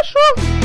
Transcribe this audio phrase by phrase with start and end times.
[0.00, 0.60] cachorro.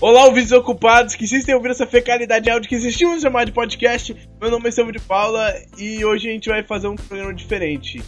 [0.00, 4.14] Olá, ouvintes ocupados que insistem em ouvir essa fecalidade áudio que existimos chamar de podcast.
[4.40, 8.02] Meu nome é Silvio de Paula e hoje a gente vai fazer um programa diferente.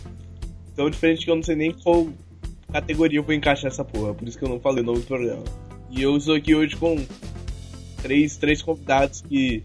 [0.74, 2.06] Tão diferente que eu não sei nem qual
[2.72, 5.44] categoria vou encaixar essa porra, por isso que eu não falei o nome do programa.
[5.90, 6.96] E eu estou aqui hoje com
[8.02, 9.62] três, três convidados que.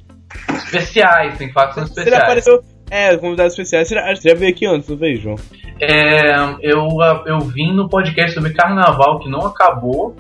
[0.55, 2.10] Especiais, tem fatos são especiais.
[2.10, 2.64] Você apareceu.
[2.90, 3.88] É, convidados especiais.
[3.88, 5.36] Você já, você já veio aqui antes, não veio, João?
[5.80, 6.88] É, eu,
[7.26, 10.16] eu vim no podcast sobre carnaval que não acabou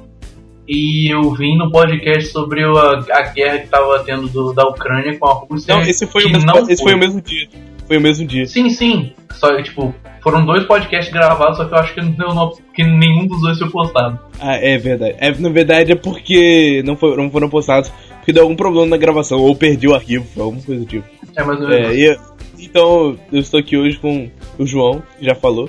[0.67, 5.17] e eu vim no podcast sobre a, a guerra que estava tendo do, da Ucrânia
[5.19, 5.75] com a Rússia.
[5.75, 6.91] Não, esse foi, o mesmo, esse foi.
[6.91, 7.49] foi o mesmo dia.
[7.87, 8.45] Foi o mesmo dia.
[8.45, 9.13] Sim, sim.
[9.33, 13.41] Só tipo, foram dois podcasts gravados, só que eu acho que, não, que nenhum dos
[13.41, 14.19] dois foi postado.
[14.39, 15.15] Ah, é verdade.
[15.19, 18.97] É, na verdade é porque não, foi, não foram postados porque deu algum problema na
[18.97, 21.05] gravação, ou perdi o arquivo, alguma coisa do tipo.
[21.35, 21.87] É, mais ou menos.
[21.87, 22.19] É, e,
[22.59, 25.67] então, eu estou aqui hoje com o João, que já falou.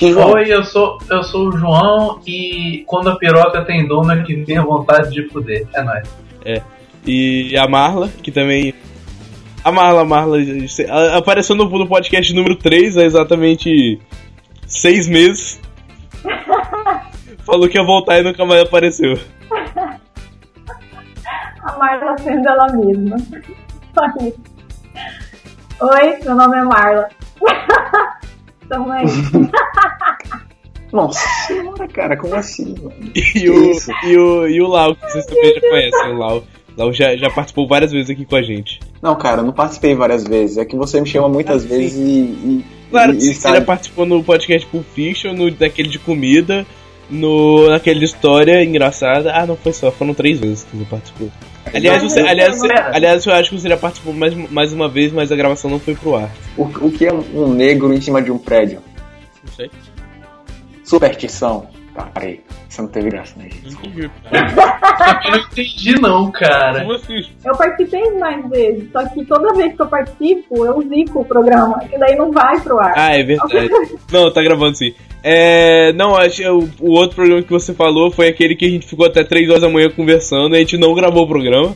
[0.00, 4.44] Oi, eu sou, eu sou o João e quando a piroca tem dono é que
[4.44, 5.66] tem vontade de fuder.
[5.74, 6.08] É nóis.
[6.44, 6.62] É.
[7.06, 8.74] E a Marla, que também.
[9.68, 10.38] A Marla, a Marla
[11.14, 14.00] apareceu no, no podcast número 3 há exatamente
[14.66, 15.60] seis meses.
[17.44, 19.18] Falou que ia voltar e nunca mais apareceu.
[21.60, 23.16] A Marla sendo ela mesma.
[25.82, 27.08] Oi, meu nome é Marla.
[28.70, 29.04] também.
[30.90, 32.74] Nossa senhora, cara, como assim?
[33.34, 33.72] E o,
[34.04, 36.44] e, o, e o Lau, que vocês também já conhecem, o Lau.
[36.78, 38.78] Lau já, já participou várias vezes aqui com a gente.
[39.02, 40.58] Não, cara, eu não participei várias vezes.
[40.58, 42.64] É que você me chama muitas ah, vezes e, e.
[42.88, 46.64] Claro, e, você já participou no podcast Pulp Fiction, no, daquele de comida,
[47.10, 49.34] no, naquele de história engraçada.
[49.34, 51.28] Ah, não foi só, foram três vezes que você participou.
[51.74, 55.32] Aliás, você, aliás, aliás, eu acho que você já participou mais, mais uma vez, mas
[55.32, 56.30] a gravação não foi pro ar.
[56.56, 58.80] O, o que é um negro em cima de um prédio?
[59.44, 59.68] Não sei.
[60.84, 61.66] Superstição.
[61.98, 62.40] Tá, peraí.
[62.68, 63.76] Você não teve graça, né, gente?
[65.24, 66.82] eu não entendi, não, cara.
[66.82, 67.24] Como assim?
[67.44, 71.80] Eu participei mais vezes, só que toda vez que eu participo, eu zico o programa,
[71.80, 72.92] que daí não vai pro ar.
[72.96, 73.68] Ah, é verdade.
[74.12, 74.94] não, tá gravando sim.
[75.24, 78.86] É, não, acho o, o outro programa que você falou foi aquele que a gente
[78.86, 81.74] ficou até 3 horas da manhã conversando, a gente não gravou o programa.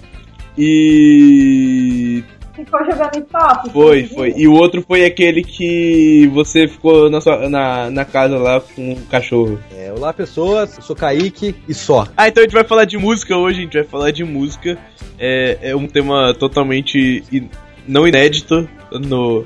[0.56, 2.22] E
[2.54, 3.70] ficou jogando stop.
[3.70, 4.34] Foi, foi.
[4.36, 8.92] E o outro foi aquele que você ficou na, sua, na, na casa lá com
[8.92, 9.58] o cachorro.
[9.74, 12.06] É, olá pessoas, eu sou Kaique e só.
[12.16, 14.78] Ah, então a gente vai falar de música hoje, a gente vai falar de música.
[15.18, 17.48] É, é um tema totalmente in,
[17.86, 19.44] não inédito no,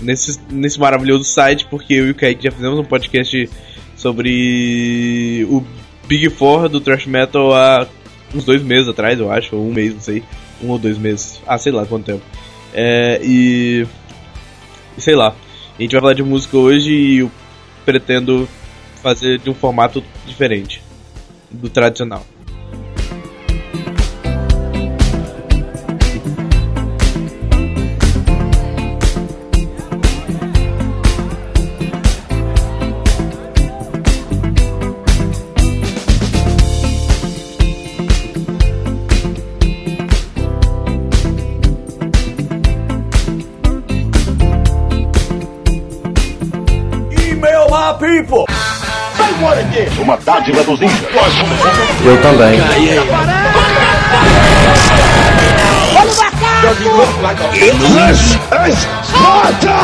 [0.00, 3.48] nesse, nesse maravilhoso site, porque eu e o Kaique já fizemos um podcast
[3.96, 5.64] sobre o
[6.06, 7.86] Big Four do Thrash Metal há
[8.34, 10.22] uns dois meses atrás, eu acho, ou um mês, não sei.
[10.62, 11.40] Um ou dois meses.
[11.46, 12.22] Ah, sei lá quanto tempo.
[12.72, 13.86] É, e.
[14.98, 15.34] Sei lá.
[15.78, 17.30] A gente vai falar de música hoje e eu
[17.84, 18.48] pretendo
[19.02, 20.82] fazer de um formato diferente
[21.50, 22.24] do tradicional.
[48.16, 48.46] People!
[49.16, 49.90] Say what again?
[50.00, 51.02] Uma dádiva dos índios.
[52.04, 52.58] Eu também.
[56.62, 57.56] Vamos macaco!
[57.56, 58.38] English
[59.04, 59.74] Sparta!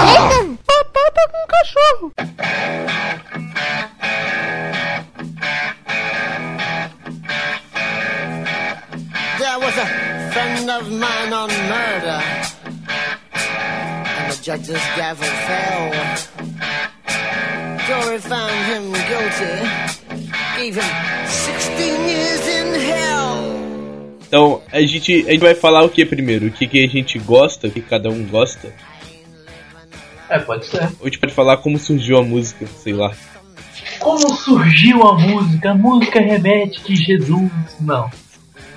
[0.66, 2.12] Papá tá com um cachorro.
[9.38, 9.86] There was a
[10.32, 12.22] friend of mine on murder,
[13.34, 16.31] and the judge's gavel fell.
[17.86, 19.52] Jury found him guilty,
[20.56, 23.52] gave him 16 years in hell.
[24.26, 26.46] Então, a gente, a gente vai falar o que primeiro?
[26.46, 28.72] O que, que a gente gosta, o que cada um gosta?
[30.28, 30.82] É, pode ser.
[30.82, 33.12] Ou a gente pode falar como surgiu a música, sei lá.
[33.98, 35.72] Como surgiu a música?
[35.72, 37.50] A música remete que Jesus.
[37.80, 38.10] Não.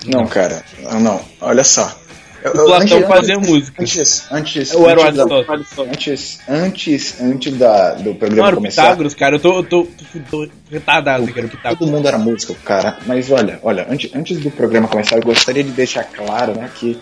[0.06, 0.64] Não, cara.
[1.02, 2.05] Não, olha só.
[2.50, 3.82] O Platão antes, fazia música.
[3.82, 5.68] Antes, antes, eu era o Aristóteles.
[5.78, 8.84] Antes, antes, antes da, do programa não, era começar.
[8.84, 9.88] Pitágoras, cara, eu tô, eu tô,
[10.30, 11.80] tô, tô retardado que era o Pitágoras.
[11.80, 13.00] Todo mundo era músico, cara.
[13.06, 17.00] Mas olha, olha, antes, antes do programa começar, eu gostaria de deixar claro, né, que,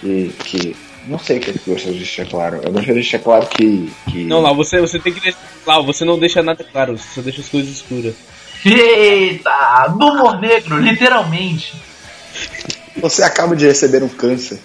[0.00, 2.56] que, que não sei o que eu gostaria de deixar claro.
[2.56, 3.92] Eu gostaria de deixar claro que.
[4.10, 4.24] que...
[4.24, 5.38] Não, lá, você, você tem que deixar.
[5.66, 8.14] Lá, você não deixa nada claro, você só deixa as coisas escuras.
[8.64, 9.88] Eita!
[9.98, 11.74] Do humor negro, literalmente.
[12.96, 14.58] Você acaba de receber um câncer.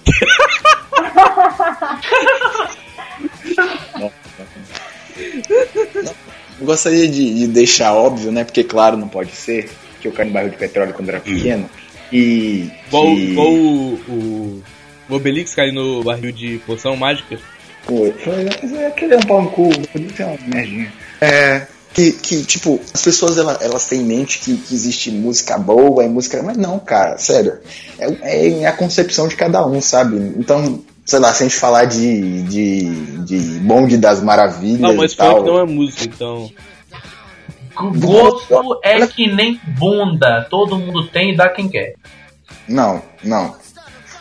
[3.98, 4.10] Não,
[6.60, 8.42] Eu gostaria de, de deixar óbvio, né?
[8.44, 9.70] Porque, claro, não pode ser
[10.00, 11.70] que eu caí no barril de petróleo quando era pequeno.
[12.12, 12.68] E.
[12.88, 14.62] Igual, que- igual o, o,
[15.08, 17.38] o Obelix cair no barril de poção mágica.
[17.86, 20.92] Pô, mas é aquele é um pau no cu, podia ser uma merdinha.
[21.20, 21.66] É.
[21.92, 26.04] Que, que, tipo, as pessoas elas, elas têm em mente que, que existe música boa
[26.04, 26.42] e música.
[26.42, 27.58] Mas não, cara, sério.
[27.98, 30.16] É, é a concepção de cada um, sabe?
[30.36, 34.80] Então, sei lá, se a gente falar de, de, de Bonde das Maravilhas.
[34.80, 36.50] Não, mas e tal, não é música, então.
[37.74, 40.46] Gosto é que nem bunda.
[40.50, 41.94] Todo mundo tem e dá quem quer.
[42.68, 43.56] Não, não.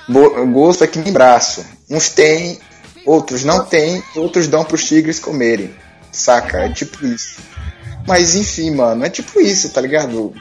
[0.07, 1.65] Bo- gosto é que nem braço.
[1.89, 2.59] Uns têm,
[3.05, 5.71] outros não têm, outros dão pros tigres comerem.
[6.11, 6.59] Saca?
[6.59, 7.39] É tipo isso.
[8.07, 10.33] Mas enfim, mano, é tipo isso, tá ligado?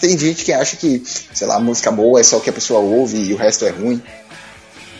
[0.00, 1.00] Tem gente que acha que,
[1.32, 3.70] sei lá, música boa é só o que a pessoa ouve e o resto é
[3.70, 4.02] ruim.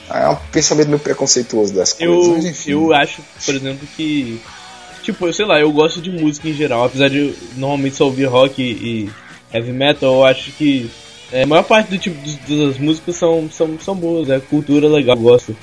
[0.09, 2.27] É um pensamento meio preconceituoso das coisas.
[2.27, 2.71] Eu, mas enfim.
[2.71, 4.41] eu acho, por exemplo, que.
[5.03, 6.85] Tipo, eu sei lá, eu gosto de música em geral.
[6.85, 9.11] Apesar de eu normalmente só ouvir rock e,
[9.53, 10.89] heavy metal, eu acho que
[11.33, 12.17] é, a maior parte do tipo
[12.49, 15.57] das músicas são, são, são boas, é cultura legal, eu gosto.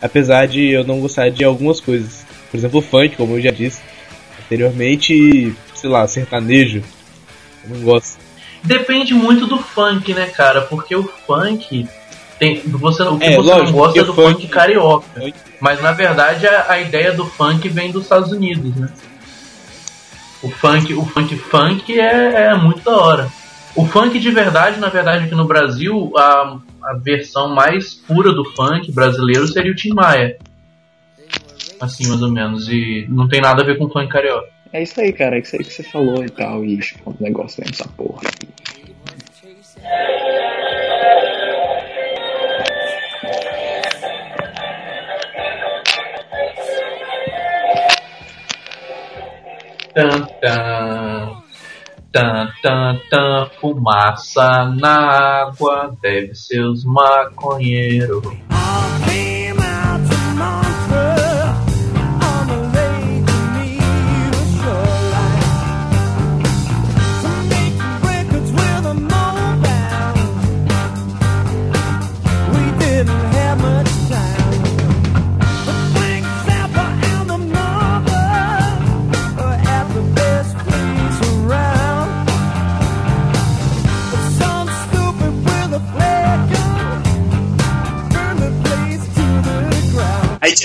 [0.00, 2.24] Apesar de eu não gostar de algumas coisas.
[2.50, 3.80] Por exemplo, funk, como eu já disse
[4.44, 6.82] anteriormente, sei lá, sertanejo.
[7.64, 8.18] Eu não gosto.
[8.62, 10.62] Depende muito do funk, né, cara?
[10.62, 11.86] Porque o funk.
[12.38, 15.06] Tem, você, o que É, você lógico, não gosta é do funk- funk carioca.
[15.20, 18.88] Funk- Mas na verdade a, a ideia do funk vem dos Estados Unidos, né?
[20.42, 23.28] O funk, o funk funk é, é muito da hora.
[23.76, 28.44] O funk de verdade, na verdade, aqui no Brasil, a, a versão mais pura do
[28.44, 30.36] funk brasileiro seria o Tim Maia.
[31.80, 32.68] Assim, mais ou menos.
[32.68, 34.48] E não tem nada a ver com funk carioca.
[34.72, 35.36] É isso aí, cara.
[35.36, 36.64] É isso aí que você falou e tal.
[36.64, 38.22] E o negócio é essa porra.
[49.94, 51.42] Tan, tan,
[52.10, 58.51] tan, tan, tan, fumaça na água, deve ser os maconheiros.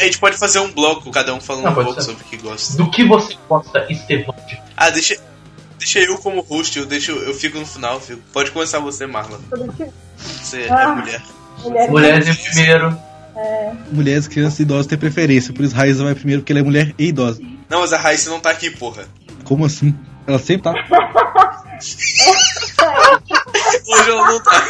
[0.07, 2.01] Gente, a gente pode fazer um bloco, cada um falando Ah, um pouco ser.
[2.01, 2.77] sobre o que gosta.
[2.77, 4.36] Do que você gosta, Estevão?
[4.75, 5.18] Ah, deixa,
[5.77, 8.00] deixa eu como host, eu, deixo, eu fico no final.
[8.00, 8.21] Fico.
[8.33, 9.06] Pode começar você,
[9.74, 10.95] que- Você é Ah.
[10.95, 11.21] mulher.
[11.63, 12.98] Mulheres Mulheres em primeiro.
[13.92, 16.94] Mulheres, crianças e idosos têm preferência, por isso Raíssa vai primeiro porque ela é mulher
[16.98, 17.39] e idosa.
[17.69, 19.06] Não, mas a Raíssa não tá aqui, porra.
[19.44, 19.94] Como assim?
[20.25, 20.74] Ela sempre tá.
[23.88, 24.63] Hoje ela não tá.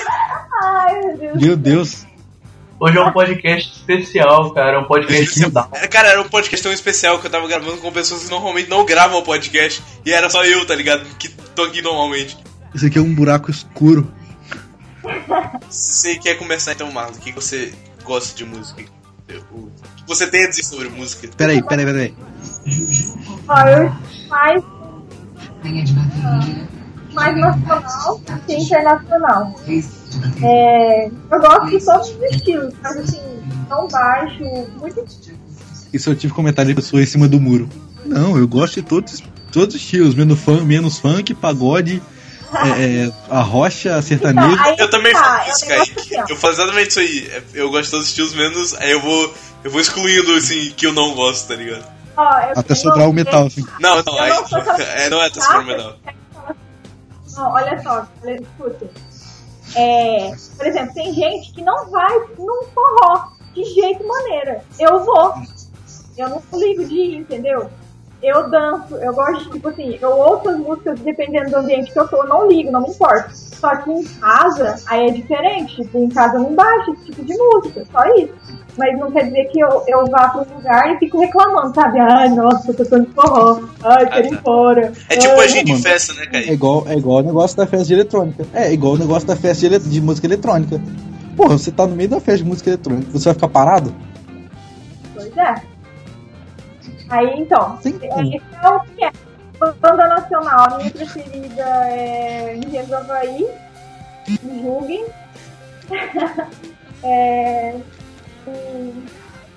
[0.63, 1.41] Ai, meu Deus.
[1.41, 2.05] Meu Deus.
[2.79, 4.77] Hoje é um podcast especial, cara.
[4.77, 5.43] É um podcast.
[5.43, 8.69] Era- Cara, era um podcast tão especial que eu tava gravando com pessoas que normalmente
[8.69, 9.81] não gravam podcast.
[10.05, 11.03] E era só eu, tá ligado?
[11.17, 12.37] Que tô aqui normalmente.
[12.75, 14.11] Isso aqui é um buraco escuro.
[15.69, 17.15] Você quer começar então, Marlon?
[17.15, 17.73] O que você
[18.03, 18.83] gosta de música?
[19.51, 21.27] O que você tem a dizer sobre música?
[21.35, 22.15] Peraí, peraí, peraí.
[23.47, 23.91] Ó, eu
[24.29, 24.63] mais,
[27.13, 29.55] mais nacional que internacional.
[30.43, 33.21] É, eu gosto de todos os estilos, mas assim,
[33.69, 34.43] tão baixo,
[34.79, 35.05] muito
[35.93, 37.69] Isso eu tive comentário de pessoa em cima do muro.
[38.05, 39.21] Não, eu gosto de todos,
[39.51, 42.01] todos os estilos, menos funk, menos funk pagode,
[42.53, 44.53] é, é, a rocha, sertanejo.
[44.53, 45.99] Então, Eu também tá, falo é isso, Kaique.
[46.15, 46.31] assim.
[46.31, 47.27] Eu falo exatamente isso aí.
[47.29, 48.73] É, Eu gosto de todos os estilos, menos.
[48.75, 49.33] Aí eu vou.
[49.63, 51.83] Eu vou excluindo, assim, que eu não gosto, tá ligado?
[52.15, 53.65] Ó, eu- Até eu sobrar o metal, assim.
[53.81, 54.29] Não, não, aí.
[54.29, 55.97] não É, não é até super menor.
[57.35, 58.89] Não, olha só, olha, escuta.
[59.77, 64.63] É, por exemplo, tem gente que não vai num forró de jeito maneira.
[64.79, 65.33] Eu vou.
[66.17, 67.69] Eu não ligo de ir, entendeu?
[68.23, 72.07] Eu danço, eu gosto tipo assim, eu ouço as músicas dependendo do ambiente que eu
[72.07, 73.31] tô, eu não ligo, não me importa.
[73.59, 75.75] Só que em casa, aí é diferente.
[75.81, 78.33] Tipo, em casa não baixo esse tipo de música, só isso.
[78.77, 81.99] Mas não quer dizer que eu, eu vá pra um lugar e fico reclamando, sabe?
[81.99, 83.59] Ai, nossa, eu tô tocando forró.
[83.83, 84.93] Ai, quero ir embora.
[85.09, 85.83] É tipo a gente em mano.
[85.83, 86.51] festa, né, É Kaique?
[86.53, 88.45] igual, é igual o negócio da festa de eletrônica.
[88.53, 90.79] É igual o negócio da festa de, ele- de música eletrônica.
[91.35, 93.95] Porra, você tá no meio da festa de música eletrônica, você vai ficar parado?
[95.15, 95.55] Pois é.
[97.09, 97.97] Aí então, Sim.
[98.01, 99.11] é, esse é o que é.
[99.59, 103.47] Banda nacional, a minha preferida é Engenheiros do Havaí,
[104.43, 105.05] julguem.
[107.03, 107.75] é,
[108.47, 109.05] e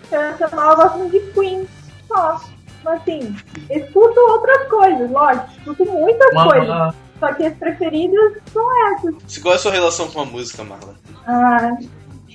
[0.07, 1.69] internacional eu gosto muito de Queen,
[2.09, 2.41] só.
[2.83, 3.37] Mas assim,
[3.69, 6.69] escuto outras coisas, lógico, escuto muitas coisas.
[6.69, 9.15] Uma, Só que as preferidas são essas.
[9.29, 10.95] Se qual é a sua relação com a música, Marla?
[11.27, 11.77] Ah,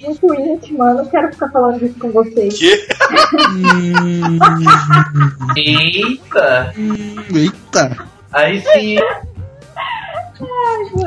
[0.05, 2.57] muito íntima, eu não quero ficar falando disso com vocês.
[2.57, 2.87] Que?
[3.51, 4.39] Hum,
[5.55, 6.73] eita!
[7.33, 8.07] eita!
[8.31, 8.97] Aí sim,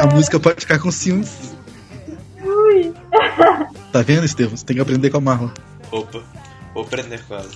[0.00, 1.55] A música pode ficar com ciúmes.
[2.43, 2.93] Ui.
[3.93, 4.57] Tá vendo, Estevam?
[4.57, 5.50] Você tem que aprender com a Marlon.
[5.90, 6.23] Opa,
[6.75, 7.49] vou aprender com ela.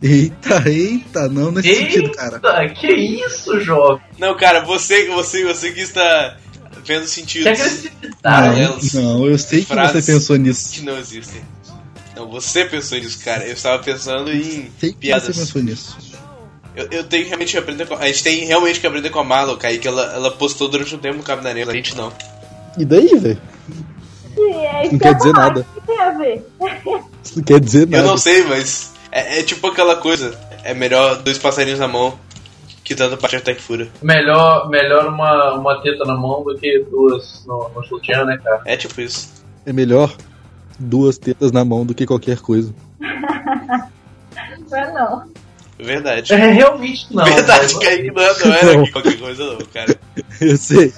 [0.00, 2.40] Eita, eita, não nesse sentido, cara.
[2.62, 2.74] eita!
[2.74, 4.00] Que isso, jovem?
[4.18, 6.36] Não, cara, você, você, você que está
[6.88, 8.60] vendo Que sentidos agressividade.
[8.60, 8.92] elas.
[8.94, 10.70] Não, eu sei que você pensou nisso.
[10.72, 11.42] que não existem.
[12.16, 13.44] Não, você pensou nisso, cara.
[13.46, 15.24] Eu estava pensando em Sei que piadas.
[15.36, 15.96] você pensou nisso.
[16.74, 17.98] Eu, eu tenho realmente que aprender com a...
[17.98, 19.86] a gente tem realmente que aprender com a Marla, Kaique.
[19.86, 22.12] Ela, ela postou durante um tempo no Cabo da a gente não.
[22.76, 23.40] E daí, velho?
[24.36, 25.66] É Não que quer eu dizer falar, nada.
[25.76, 26.46] O que tem a ver?
[27.24, 28.02] Isso não quer dizer Eu nada.
[28.04, 30.38] não sei, mas é, é tipo aquela coisa.
[30.64, 32.18] É melhor dois passarinhos na mão
[32.88, 33.86] que tanto parte até que fura.
[34.02, 38.62] Melhor, melhor uma, uma teta na mão do que duas no, no sutiã, né, cara?
[38.64, 39.28] É tipo isso.
[39.66, 40.10] É melhor
[40.78, 42.74] duas tetas na mão do que qualquer coisa.
[42.98, 45.24] Não é não.
[45.78, 46.32] Verdade.
[46.32, 47.24] É, realmente não.
[47.24, 48.82] Verdade, mas- Kaique não, não era Não.
[48.82, 49.98] aqui qualquer coisa não, cara.
[50.40, 50.92] Eu sei.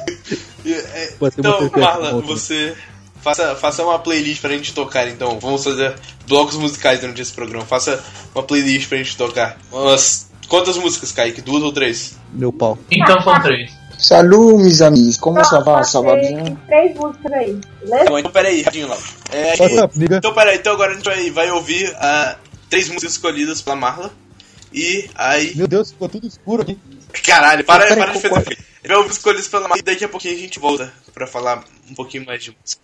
[0.64, 2.74] É, então, Marla, você
[3.20, 5.38] faça, faça uma playlist pra gente tocar, então.
[5.40, 5.94] Vamos fazer
[6.26, 7.64] blocos musicais durante esse programa.
[7.66, 8.02] Faça
[8.34, 9.58] uma playlist pra gente tocar.
[9.70, 11.40] Umas, quantas músicas, Kaique?
[11.40, 12.18] Duas ou três?
[12.32, 12.76] Meu pau.
[12.90, 13.70] Então são três.
[13.98, 15.16] Salut, meus amigos.
[15.18, 15.74] Como ça va?
[15.76, 16.56] Pode Ça va ser bien?
[16.66, 18.04] três músicas aí, Tá beleza?
[18.10, 18.96] bom, então peraí, rapidinho lá.
[19.30, 19.54] É,
[19.94, 20.16] nigga?
[20.16, 22.36] então peraí, então agora a gente vai, vai ouvir ah,
[22.68, 24.10] três músicas escolhidas pela Marla.
[24.72, 25.54] E aí.
[25.56, 26.78] Meu Deus, ficou tudo escuro aqui.
[27.24, 28.58] Caralho, para, Peraí, para de fazer.
[28.82, 31.64] Ele vai ouvir escolhidas pela Marla e daqui a pouquinho a gente volta pra falar
[31.90, 32.82] um pouquinho mais de música.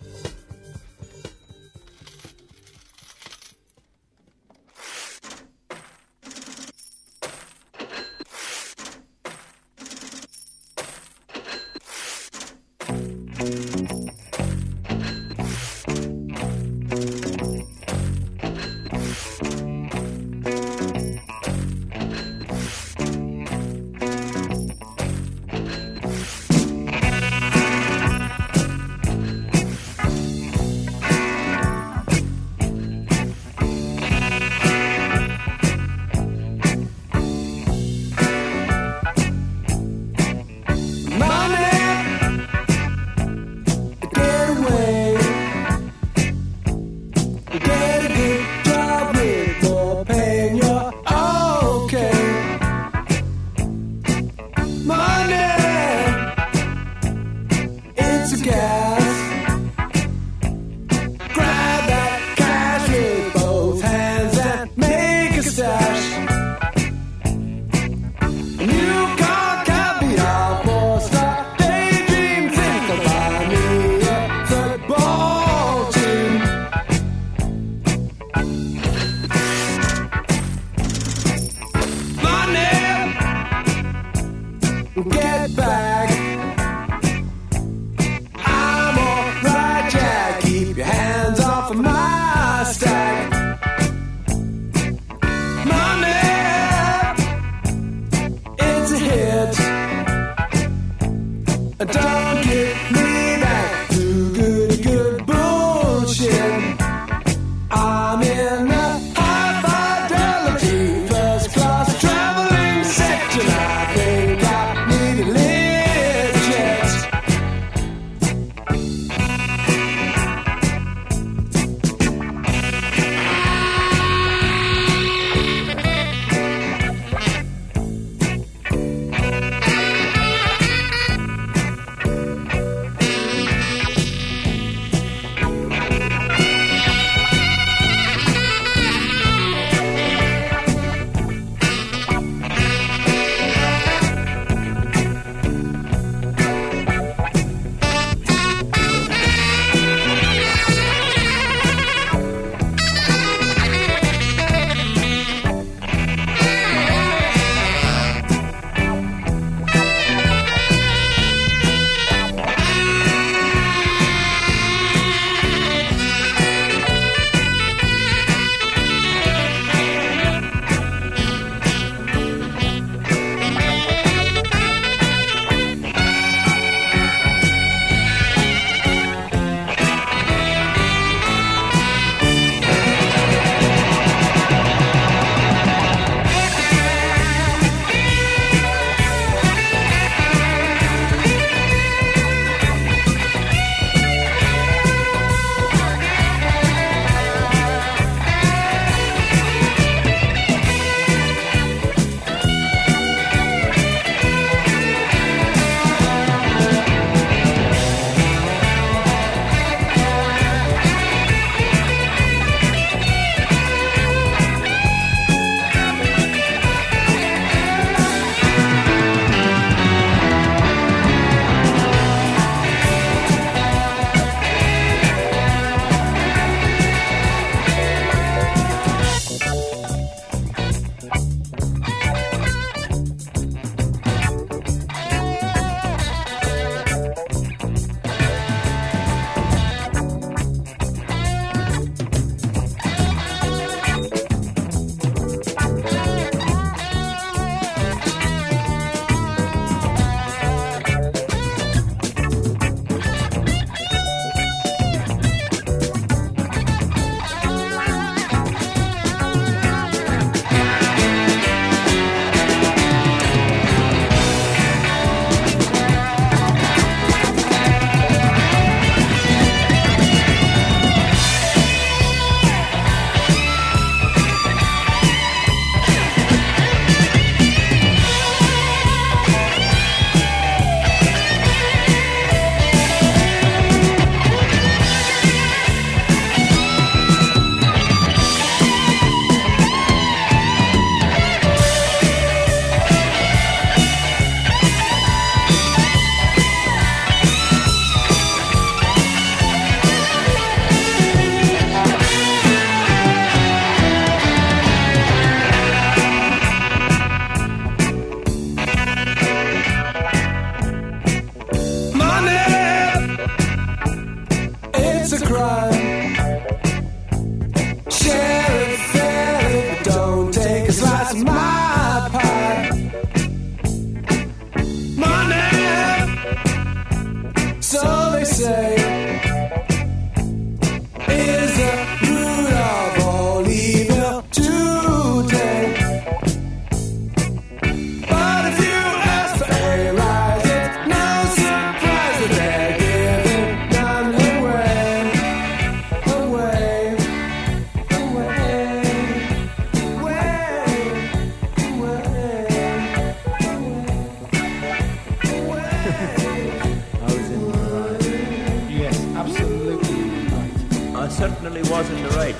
[361.19, 361.29] Right.
[361.29, 362.35] I certainly was in the right.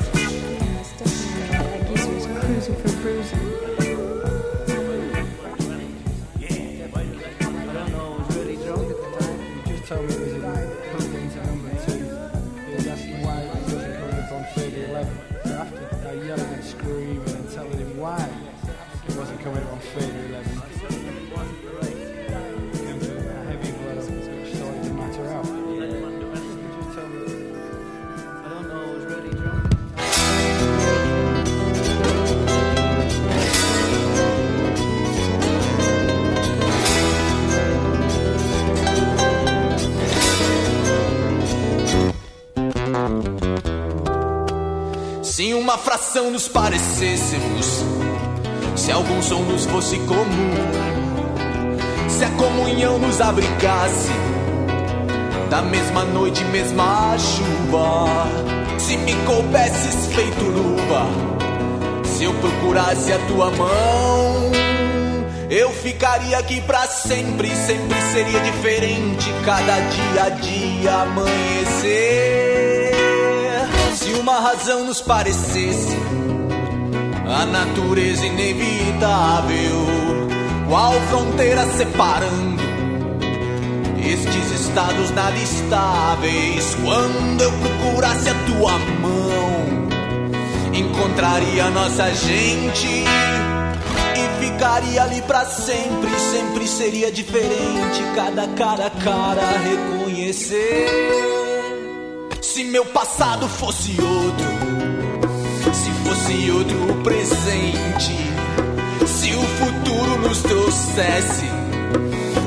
[2.42, 3.57] cruising for bruising.
[46.08, 47.84] Uma fração nos parecêssemos,
[48.76, 50.54] se algum som nos fosse comum,
[52.08, 54.12] se a comunhão nos abrigasse
[55.50, 58.28] da mesma noite, mesma chuva,
[58.78, 61.08] se me coubesses feito luva,
[62.06, 64.52] se eu procurasse a tua mão,
[65.50, 72.47] eu ficaria aqui pra sempre, sempre seria diferente, cada dia a dia amanhecer.
[74.08, 75.98] Se uma razão nos parecesse
[77.28, 79.86] a natureza inevitável,
[80.70, 82.64] qual fronteira separando
[84.00, 86.78] estes estados nada estáveis?
[86.86, 89.90] Quando eu procurasse a tua mão,
[90.74, 96.18] encontraria nossa gente e ficaria ali pra sempre.
[96.18, 101.27] Sempre seria diferente, cada cara a cara reconhecer.
[102.58, 104.48] Se meu passado fosse outro,
[105.72, 108.16] se fosse outro o presente,
[109.06, 111.46] se o futuro nos trouxesse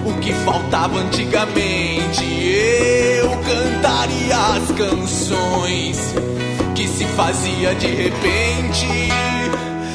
[0.04, 5.96] o que faltava antigamente, eu cantaria as canções
[6.74, 8.88] que se fazia de repente.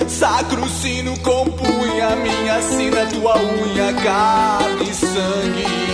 [0.08, 5.85] Sacro sino compunha minha sina, tua unha, carne, sangue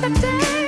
[0.00, 0.59] the day.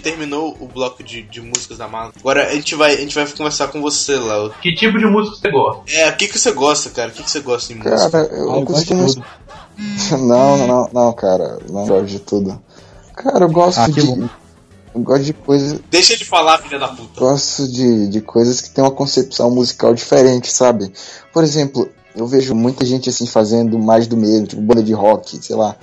[0.00, 3.26] Terminou o bloco de, de músicas da mala, agora a gente vai, a gente vai
[3.26, 4.50] conversar com você, Léo.
[4.60, 5.82] Que tipo de música você gosta?
[5.92, 7.10] É, o que, que você gosta, cara?
[7.10, 8.10] O que, que você gosta em música?
[8.10, 9.06] Cara, eu, eu costumo.
[10.10, 11.58] Não, não, não, não, cara.
[11.70, 12.60] Não gosto de tudo.
[13.16, 14.02] Cara, eu gosto Ah, de.
[14.02, 14.28] bom.
[14.94, 15.80] Eu gosto de coisas.
[15.90, 17.18] Deixa de falar, filha da puta.
[17.18, 20.92] Gosto de, de coisas que tem uma concepção musical diferente, sabe?
[21.32, 25.42] Por exemplo, eu vejo muita gente assim fazendo mais do mesmo, tipo banda de rock,
[25.42, 25.76] sei lá.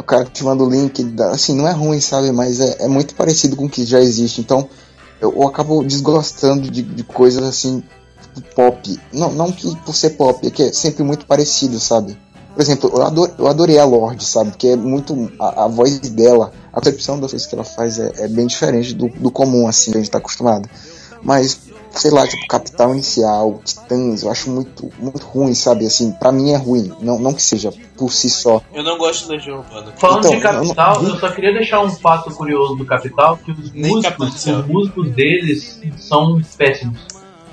[0.00, 2.32] O cara te manda o link, assim, não é ruim, sabe?
[2.32, 4.40] Mas é, é muito parecido com o que já existe.
[4.40, 4.68] Então,
[5.20, 7.82] eu, eu acabo desgostando de, de coisas assim,
[8.54, 9.00] pop.
[9.12, 12.16] Não, não que por ser pop, é que é sempre muito parecido, sabe?
[12.54, 14.52] Por exemplo, eu, ador, eu adorei a Lorde, sabe?
[14.56, 15.30] Que é muito.
[15.38, 18.94] A, a voz dela, a percepção das coisas que ela faz é, é bem diferente
[18.94, 20.68] do, do comum, assim, que a gente tá acostumado.
[21.22, 25.86] Mas, sei lá, tipo, Capital Inicial, Titãs, eu acho muito, muito ruim, sabe?
[25.86, 26.92] Assim, pra mim é ruim.
[27.00, 28.60] Não, não que seja por si só.
[28.72, 29.92] Eu não gosto de Legião Urbana.
[29.96, 33.72] Falando Então, de Capital, eu só queria deixar um fato curioso do Capital, que os
[33.72, 36.98] Nem músicos, os músicos deles são péssimos.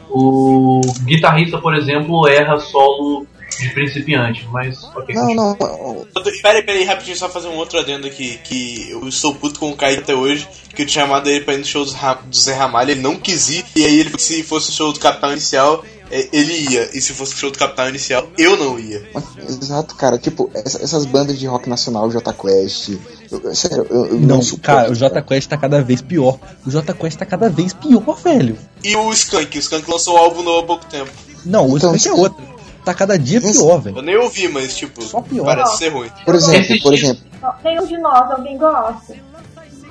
[0.09, 3.27] O guitarrista, por exemplo, erra solo
[3.59, 5.15] de principiante, mas ok.
[5.15, 5.55] Não, não.
[5.55, 8.39] Pera aí, pera aí, rapidinho, só fazer um outro adendo aqui.
[8.43, 10.47] Que eu sou puto com o Kaique até hoje.
[10.75, 11.93] Que eu tinha chamado ele pra ir no show do,
[12.35, 13.65] Zé Ramalho, ele não quis ir.
[13.75, 16.89] E aí ele se fosse o show do Capital Inicial, é, ele ia.
[16.95, 19.09] E se fosse o show do Capital Inicial, eu não ia.
[19.49, 20.17] Exato, cara.
[20.17, 22.89] Tipo, essa- essas bandas de rock nacional, Jota Quest.
[23.31, 26.37] Eu, sério, eu, eu Não, suporto, cara, o Jota Quest tá cada vez pior.
[26.65, 28.57] O Jota Quest tá cada vez pior, velho.
[28.83, 31.09] E o Skank, o Skank lançou um álbum novo há pouco tempo.
[31.45, 32.56] Não, o Então, Skank é outro.
[32.87, 33.97] Tá cada dia pior, velho.
[33.97, 35.43] Eu nem ouvi, mas tipo, pior.
[35.43, 36.09] parece ser ruim.
[36.23, 37.21] Por exemplo, por exemplo.
[37.61, 39.13] Nenhum de nós, alguém gosta.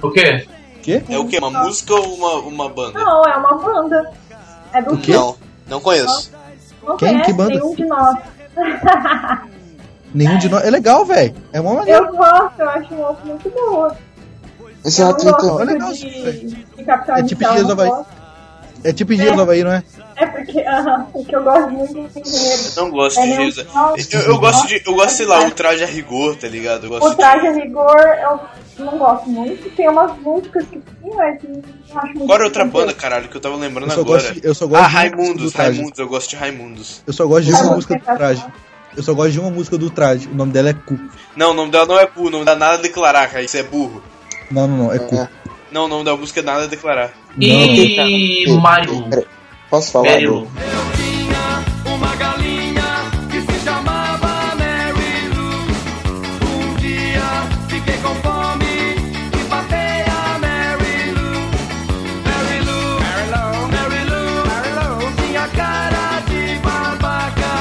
[0.03, 0.47] O quê?
[0.83, 1.03] Quê?
[1.07, 1.37] É o que?
[1.37, 2.99] Uma música ou uma, uma banda?
[2.99, 4.11] Não, é uma banda.
[4.73, 5.37] É do Não,
[5.69, 6.33] não conheço.
[6.83, 7.09] Não Quem?
[7.11, 7.51] conhece Que banda?
[7.51, 8.17] nenhum de nós.
[10.15, 10.65] Nenhum de nós.
[10.65, 11.35] É legal, velho.
[11.53, 12.01] É uma maneira.
[12.01, 13.97] Eu gosto, eu acho uma música muito boa.
[14.83, 15.61] Exato, então.
[15.61, 18.07] É legal, de, de É tipo Inicial, Dias
[18.89, 19.83] É tipo Engenheiro do Havaí, não é?
[20.17, 22.63] É porque, aham, porque eu gosto muito de engenheiro.
[22.77, 23.67] Não gosto É, de não- Jesus.
[23.75, 24.83] não- Eu, eu gosto de.
[24.87, 26.85] Eu gosto, sei lá, o traje a rigor, tá ligado?
[26.85, 29.71] Eu gosto O traje a rigor eu não gosto muito.
[29.77, 32.33] Tem umas músicas que sim, mas não acho muito.
[32.33, 34.33] Era outra banda, caralho, que eu tava lembrando Eu agora?
[34.33, 35.53] de- eu só gosto ah, de Raimundos.
[35.55, 37.03] Raimundos, eu gosto de Raimundos.
[37.07, 38.45] Eu só gosto de uma música do traje.
[38.97, 40.27] Eu só gosto de uma música do traje.
[40.29, 40.99] O nome dela é Cu.
[41.37, 43.43] Não, o nome dela não é Cu, o nome dela é nada a declarar, cara,
[43.43, 44.03] isso é burro.
[44.51, 44.93] Não, não, não.
[44.93, 45.29] É Cu.
[45.71, 47.13] Não, o nome da música é nada a declarar.
[47.39, 49.05] E Mario.
[49.69, 50.11] Posso falar?
[50.11, 50.49] Mario.
[51.85, 52.83] Uma galinha
[53.31, 55.67] que se chamava Mary Lou.
[56.49, 58.65] Um dia fiquei com fome
[59.35, 61.51] e batei a Mary Lou.
[62.25, 65.13] Mary Lou, Mary Lou, Mary Lou, Mary Lou.
[65.27, 67.53] Tinha cara de babaca.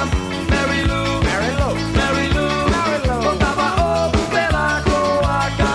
[0.49, 3.23] Mary Lou, Mary Lou, Mary Lou, Mary Lou.
[3.23, 3.67] Botava
[4.05, 5.69] ovo pela coaca.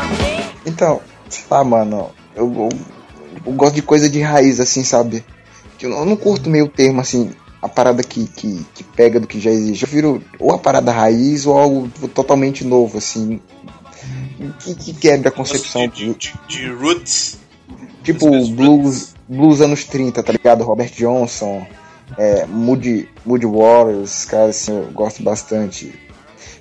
[0.65, 2.69] Então, sei lá, mano, eu, eu,
[3.47, 5.25] eu gosto de coisa de raiz, assim, sabe?
[5.81, 9.27] Eu não, eu não curto meio termo, assim, a parada que, que, que pega do
[9.27, 9.83] que já existe.
[9.83, 13.41] Eu prefiro ou a parada raiz ou algo totalmente novo, assim.
[14.61, 17.39] Que, que quebra a concepção de, de, de roots.
[18.03, 20.65] Tipo blues, blues anos 30, tá ligado?
[20.65, 21.67] Robert Johnson,
[22.17, 25.93] é, Moody, Moody Waters, cara, assim, eu gosto bastante.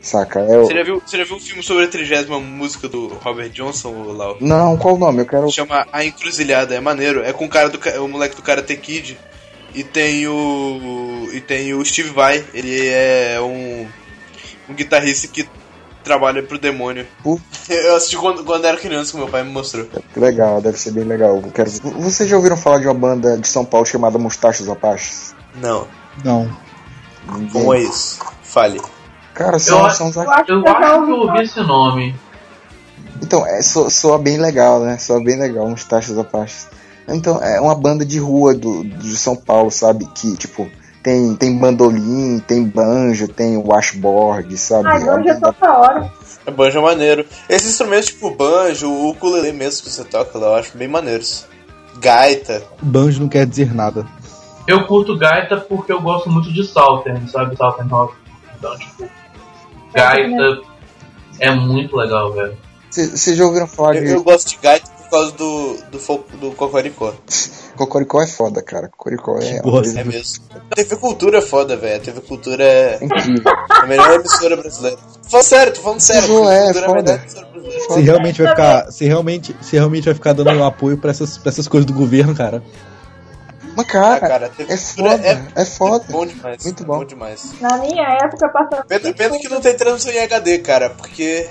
[0.01, 0.39] Saca?
[0.39, 3.07] É, o- Você já, viu, você já viu um filme sobre a trigésima música do
[3.07, 4.37] Robert Johnson, Lau?
[4.39, 5.21] Não, qual o nome?
[5.21, 5.51] Eu quero.
[5.51, 7.21] Chama A Encruzilhada, é maneiro.
[7.23, 9.17] É com o cara do o moleque do Karate Kid.
[9.75, 11.29] E tem o.
[11.33, 13.87] E tem o Steve Vai, ele é um.
[14.69, 15.47] um guitarrista que
[16.03, 17.05] trabalha pro demônio.
[17.21, 17.39] Pô.
[17.69, 19.85] Eu assisti quando, quando era criança, que meu pai me mostrou.
[20.13, 21.39] Que legal, deve ser bem legal.
[21.53, 21.69] Quero...
[21.99, 25.35] Vocês já ouviram falar de uma banda de São Paulo chamada Mostachos Apaches?
[25.61, 25.87] Não.
[26.25, 26.49] Não.
[27.51, 28.17] Como é isso?
[28.41, 28.81] Fale.
[29.39, 32.13] Cara, são, Eu, são os eu acho que eu ouvi esse nome.
[33.23, 34.97] Então, é, so- soa bem legal, né?
[34.97, 36.67] Soa bem legal, uns taxas Apaches.
[37.07, 40.05] Então, é uma banda de rua do, de São Paulo, sabe?
[40.13, 40.69] Que, tipo,
[41.01, 44.89] tem, tem bandolim, tem banjo, tem washboard, sabe?
[44.89, 46.11] Ai, É hoje é toda hora.
[46.45, 47.25] É banjo é maneiro.
[47.47, 51.45] Esses instrumentos tipo banjo, o ukulele mesmo que você toca lá, eu acho bem maneiros.
[52.01, 52.61] Gaita.
[52.81, 54.05] Banjo não quer dizer nada.
[54.67, 57.55] Eu curto gaita porque eu gosto muito de Southern, sabe?
[57.55, 58.13] Southern Rock.
[58.57, 59.09] Então, tipo,
[59.93, 60.61] gaita
[61.39, 62.57] é muito legal, velho.
[62.91, 64.11] Vocês já ouviram falar Eu, de.
[64.11, 67.13] eu gosto de gaita por causa do, do, do Cocoricó.
[67.75, 68.89] Cocoricó é foda, cara.
[68.89, 69.61] Cocoricó é.
[69.97, 70.43] É mesmo.
[70.71, 71.95] A TV Cultura é foda, velho.
[71.95, 73.43] A TV Cultura é incrível.
[73.69, 74.97] a melhor emissora brasileira.
[74.97, 76.27] Tô falando sério, tô falando sério.
[76.27, 77.23] TV é, Cultura a foda.
[77.89, 81.49] Se realmente vai ficar, se realmente, se realmente vai ficar dando apoio pra essas, pra
[81.49, 82.63] essas coisas do governo, cara.
[83.83, 85.27] Mas, cara, Ah, cara, é foda.
[85.27, 86.05] é, É foda.
[86.09, 86.63] bom demais.
[86.63, 86.97] Muito bom.
[86.99, 87.53] bom demais.
[87.61, 88.83] Na minha época passava.
[88.85, 91.49] Pena, pena que não tem transmissão em HD, cara, porque.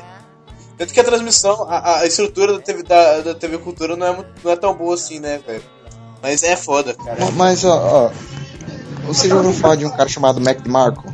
[0.77, 4.13] Tanto que a transmissão, a, a estrutura da TV, da, da TV Cultura não é,
[4.15, 5.63] muito- não é tão boa assim, né, velho?
[6.23, 7.17] Mas é foda, cara.
[7.35, 8.11] Mas, ó, ó.
[9.07, 11.05] Vocês já ouviram falar de um cara chamado Mac DeMarco?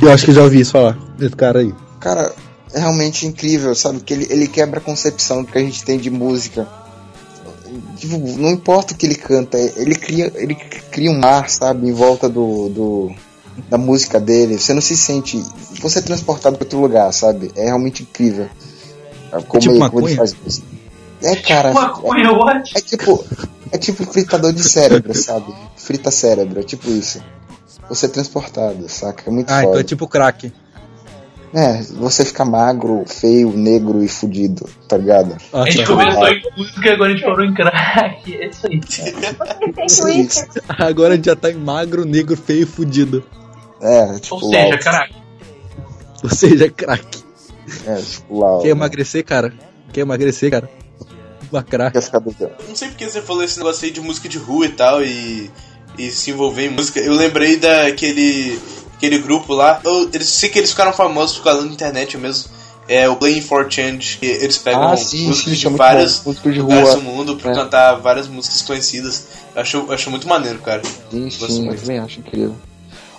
[0.00, 1.72] Eu acho que já ouvi isso falar, desse cara aí.
[2.00, 2.32] Cara,
[2.72, 4.00] é realmente incrível, sabe?
[4.00, 6.66] Que ele, ele quebra a concepção que a gente tem de música.
[7.96, 11.92] Tipo, não importa o que ele canta, ele cria, ele cria um mar, sabe, em
[11.92, 13.12] volta do, do
[13.68, 14.58] da música dele.
[14.58, 15.42] Você não se sente.
[15.80, 17.50] Você é transportado para outro lugar, sabe?
[17.56, 18.48] É realmente incrível.
[19.48, 20.62] Como, tipo ele, como ele faz isso.
[21.22, 21.72] É, cara.
[21.72, 22.72] Maconha, what?
[22.74, 23.24] É, é tipo.
[23.70, 25.54] É tipo fritador de cérebro, sabe?
[25.76, 27.22] Frita cérebro, é tipo isso.
[27.88, 29.24] Você é transportado, saca?
[29.26, 29.68] É muito Ah, foda.
[29.68, 30.52] então é tipo crack.
[31.54, 35.36] É, você fica magro, feio, negro e fudido, tá ligado?
[35.52, 35.86] Ah, A gente tá.
[35.86, 38.34] começou em música e agora a gente parou em crack.
[38.34, 38.80] É isso aí.
[39.74, 40.62] Tem Isso, Twitter.
[40.78, 43.22] Agora a gente já tá em magro, negro, feio e fudido.
[43.82, 45.14] É, tipo Ou seja, crack.
[46.22, 47.22] Ou seja, crack.
[47.86, 48.60] É, tipo Lau.
[48.62, 49.52] Quer emagrecer, cara?
[49.92, 50.70] Quer emagrecer, cara?
[51.50, 51.92] Uma crack.
[51.92, 52.50] Quer ficar doidão.
[52.66, 55.50] Não sei porque você falou esse negócio aí de música de rua e tal, e,
[55.98, 56.98] e se envolver em música.
[56.98, 58.58] Eu lembrei daquele
[59.02, 59.80] aquele grupo lá.
[59.84, 62.50] Eu, eles sei que eles ficaram famosos por causa da internet mesmo.
[62.88, 66.22] É o Playing for Change, que eles pegam Ah, sim, músicos sim, de é vários.
[66.24, 67.54] Músicos de lugares do mundo pra É.
[67.54, 69.24] cantar várias músicas conhecidas.
[69.54, 70.82] Eu acho, eu acho muito maneiro, cara.
[71.10, 72.54] Sim, sim, eu também acho incrível.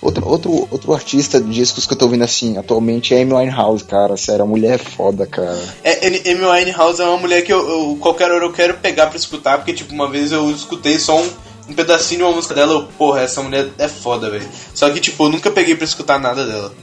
[0.02, 3.86] Outro, outro, outro artista de discos que eu tô ouvindo assim, atualmente é Amy Winehouse,
[3.86, 4.18] cara.
[4.18, 5.58] Sério, a mulher é foda, cara.
[5.82, 9.16] É, Amy Winehouse é uma mulher que eu, eu- qualquer hora eu quero pegar pra
[9.18, 11.30] escutar, porque tipo, uma vez eu escutei só um,
[11.68, 14.48] um pedacinho de uma música dela, eu, porra, essa mulher é foda, velho.
[14.74, 16.74] Só que tipo, eu nunca peguei pra escutar nada dela.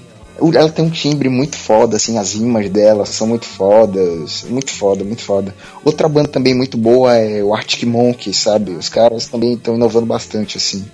[0.55, 4.45] Ela tem um timbre muito foda, assim, as rimas dela são muito fodas.
[4.49, 5.55] Muito foda, muito foda.
[5.85, 8.71] Outra banda também muito boa é o Arctic Monkeys, sabe?
[8.73, 10.89] Os caras também estão inovando bastante, assim.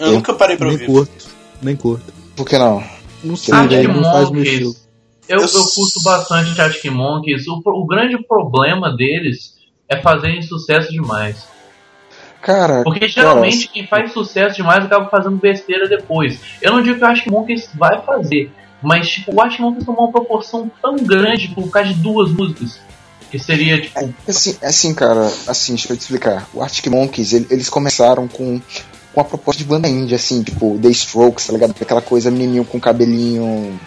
[0.00, 0.86] Eu nunca parei pra Nem ouvir.
[0.86, 1.26] curto.
[1.60, 2.12] Nem curto.
[2.34, 2.82] Por que não?
[3.22, 3.88] Não sei, Arctic.
[3.88, 4.74] Não faz meu estilo.
[5.28, 7.46] Eu, Eu eu curto bastante Arctic Monkeys.
[7.46, 9.54] O, o grande problema deles
[9.88, 11.36] é fazerem sucesso demais.
[12.42, 16.40] Cara, Porque geralmente quem faz sucesso demais acaba fazendo besteira depois.
[16.60, 18.50] Eu não digo que o Arctic Monkeys vai fazer,
[18.82, 22.80] mas tipo, o Arctic Monkeys tomou uma proporção tão grande por causa de duas músicas.
[23.30, 23.98] Que seria tipo.
[24.28, 26.46] Assim, assim, cara, assim, deixa eu te explicar.
[26.52, 28.60] O Arctic Monkeys, ele- eles começaram com,
[29.14, 31.74] com a proposta de banda indie, assim, tipo, The Strokes, tá ligado?
[31.80, 33.78] Aquela coisa menininho com cabelinho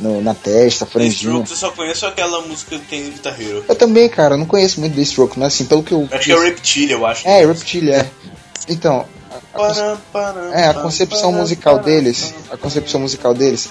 [0.00, 1.12] no- na testa, franjinha.
[1.32, 3.64] Strokes eu só conheço aquela música que tem no Guitar Hero.
[3.68, 6.08] Eu também, cara, eu não conheço muito The Strokes, mas assim, pelo que eu.
[6.10, 7.26] Acho que é o Reptilia, eu acho.
[7.28, 8.10] É, Reptilia, é.
[8.68, 9.04] Então,
[9.54, 9.80] a, a conce-
[10.52, 13.70] é, a concepção musical deles, a concepção musical deles,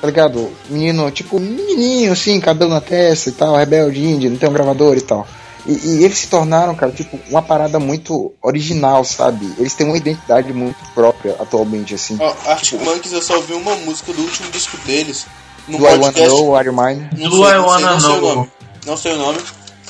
[0.00, 0.50] tá ligado?
[0.68, 4.96] Menino, tipo, menininho, assim, cabelo na testa e tal, rebelde indie, não tem um gravador
[4.96, 5.26] e tal.
[5.64, 9.48] E, e eles se tornaram, cara, tipo, uma parada muito original, sabe?
[9.56, 12.16] Eles têm uma identidade muito própria atualmente, assim.
[12.20, 15.24] Ó, Arctic Monkeys eu só ouvi uma música do último disco deles.
[15.68, 16.28] No Do I Wanna podcast.
[16.28, 17.08] Know, Are You Mine?
[17.16, 18.34] Não Do sei, I não sei, Wanna não sei o Know.
[18.36, 18.50] nome.
[18.86, 19.38] Não sei o nome.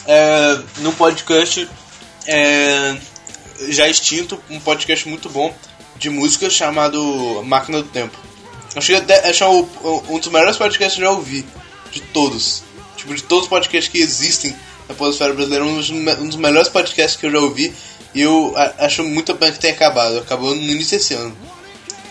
[0.06, 1.68] é, num podcast
[2.26, 2.96] é,
[3.68, 5.54] já extinto, um podcast muito bom
[5.96, 8.16] de música chamado Máquina do Tempo.
[8.74, 11.44] Acho que até o- um dos melhores podcasts que eu já ouvi,
[11.90, 12.62] de todos.
[12.96, 14.54] Tipo, de todos os podcasts que existem
[14.88, 17.72] na Podosfera Brasileira, um dos, um dos melhores podcasts que eu já ouvi.
[18.14, 20.18] E eu a- acho muito pena que tenha acabado.
[20.18, 21.36] Acabou no início desse ano,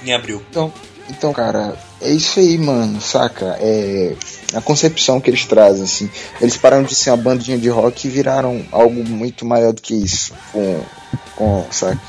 [0.03, 0.43] em abril.
[0.49, 0.73] Então,
[1.09, 3.57] então, cara, é isso aí, mano, saca?
[3.59, 4.15] É
[4.53, 6.09] a concepção que eles trazem, assim.
[6.39, 9.93] Eles pararam de ser uma bandinha de rock e viraram algo muito maior do que
[9.93, 10.33] isso.
[10.51, 10.81] Com,
[11.35, 12.01] com saca?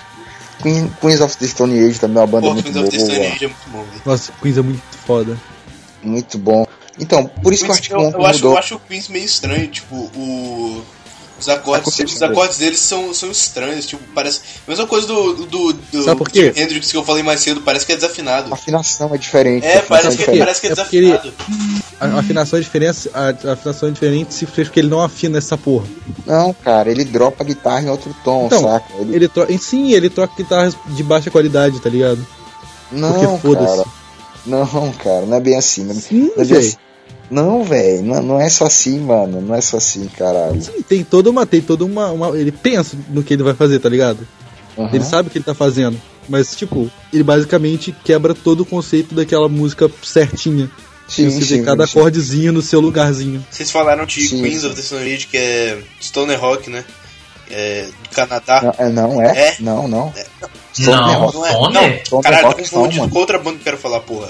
[0.62, 2.98] Queen, Queens of the Stone Age também é uma banda Pô, muito Queens of the
[2.98, 3.32] Stone boa.
[3.32, 3.86] Age é muito bom.
[4.04, 5.38] Nossa, Queens é muito foda.
[6.02, 6.66] Muito bom.
[6.98, 8.52] Então, por isso que eu acho que eu, eu acho, mudou.
[8.52, 10.82] eu acho o Queens meio estranho, tipo, o.
[11.42, 14.40] Os acordes, os acordes deles são, são estranhos, tipo, parece.
[14.66, 16.52] A mesma coisa do, do, do Sabe por quê?
[16.54, 18.48] Hendrix que eu falei mais cedo, parece que é desafinado.
[18.52, 19.66] A afinação é diferente.
[19.66, 20.38] É, parece que, diferente.
[20.38, 21.34] parece que é É porque ele- desafinado.
[22.00, 25.00] A, a afinação é diferente, a, a afinação é diferente se fez porque ele não
[25.00, 25.86] afina essa porra.
[26.24, 28.86] Não, cara, ele dropa a guitarra em outro tom, Então, saca?
[29.00, 29.16] Ele...
[29.16, 32.24] Ele troca, sim, ele troca guitarras de baixa qualidade, tá ligado?
[32.92, 33.88] Não, porque foda-se.
[34.46, 35.84] Não, cara, não é bem assim.
[35.84, 36.76] Não, Sim, não é bem assim.
[37.32, 39.40] Não, velho, não, não é só assim, mano.
[39.40, 40.60] Não é só assim, caralho.
[40.62, 43.78] Sim, tem toda uma, tem toda uma, uma- ele pensa no que ele vai fazer,
[43.78, 44.26] tá ligado?
[44.78, 44.90] Aham.
[44.92, 49.14] Ele sabe o que ele tá fazendo, mas tipo, ele basicamente quebra todo o conceito
[49.14, 50.70] daquela música certinha.
[51.08, 51.98] Sim, você sim, vê cada sim.
[51.98, 53.44] acordezinho no seu lugarzinho.
[53.50, 54.66] Vocês falaram de Sim, Queens sim.
[54.66, 56.84] of the Stone Age, que é Stoner Rock, né?
[57.50, 58.62] É, do Canadá.
[58.62, 59.48] Não, é, não é?
[59.48, 59.56] É?
[59.60, 60.12] Não, não.
[60.78, 61.28] Não, Não é?
[61.28, 61.72] Stoner?
[61.72, 63.10] Não, Stoner caralho, Rock eu não, confundi mano.
[63.10, 64.28] com outra banda que eu quero falar, porra.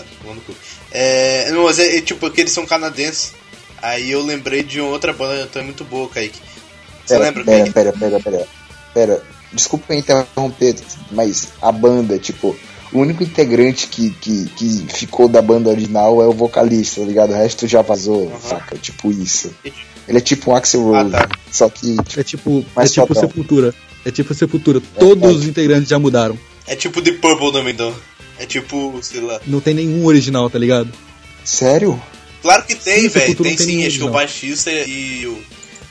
[0.93, 3.33] É, não, mas é, é tipo que eles são canadenses.
[3.81, 6.39] Aí eu lembrei de uma outra banda também muito boa, Kaique.
[7.05, 7.73] Você Pera, lembra, pera, Kaique?
[7.73, 8.47] pera, pera, pera.
[8.95, 9.23] Pera,
[9.53, 10.77] desculpa interromper,
[11.11, 12.55] mas a banda, tipo,
[12.93, 17.31] o único integrante que, que, que ficou da banda original é o vocalista, tá ligado?
[17.31, 18.41] O resto já vazou, Aham.
[18.41, 18.77] saca?
[18.77, 19.51] Tipo isso.
[20.07, 21.29] Ele é tipo um Axel Ah, Rose, tá.
[21.51, 23.15] só que É tipo, Mais é tipo.
[23.15, 23.75] Sepultura.
[24.05, 24.83] É tipo Sepultura.
[24.99, 25.33] Todos é.
[25.33, 26.39] os integrantes já mudaram.
[26.67, 27.95] É tipo The Purple também, então.
[28.39, 29.41] É tipo, sei lá.
[29.47, 30.93] Não tem nenhum original, tá ligado?
[31.45, 32.01] sério?
[32.41, 33.27] Claro que tem, velho.
[33.27, 35.43] Tem não tem sim, acho que o baixista e o.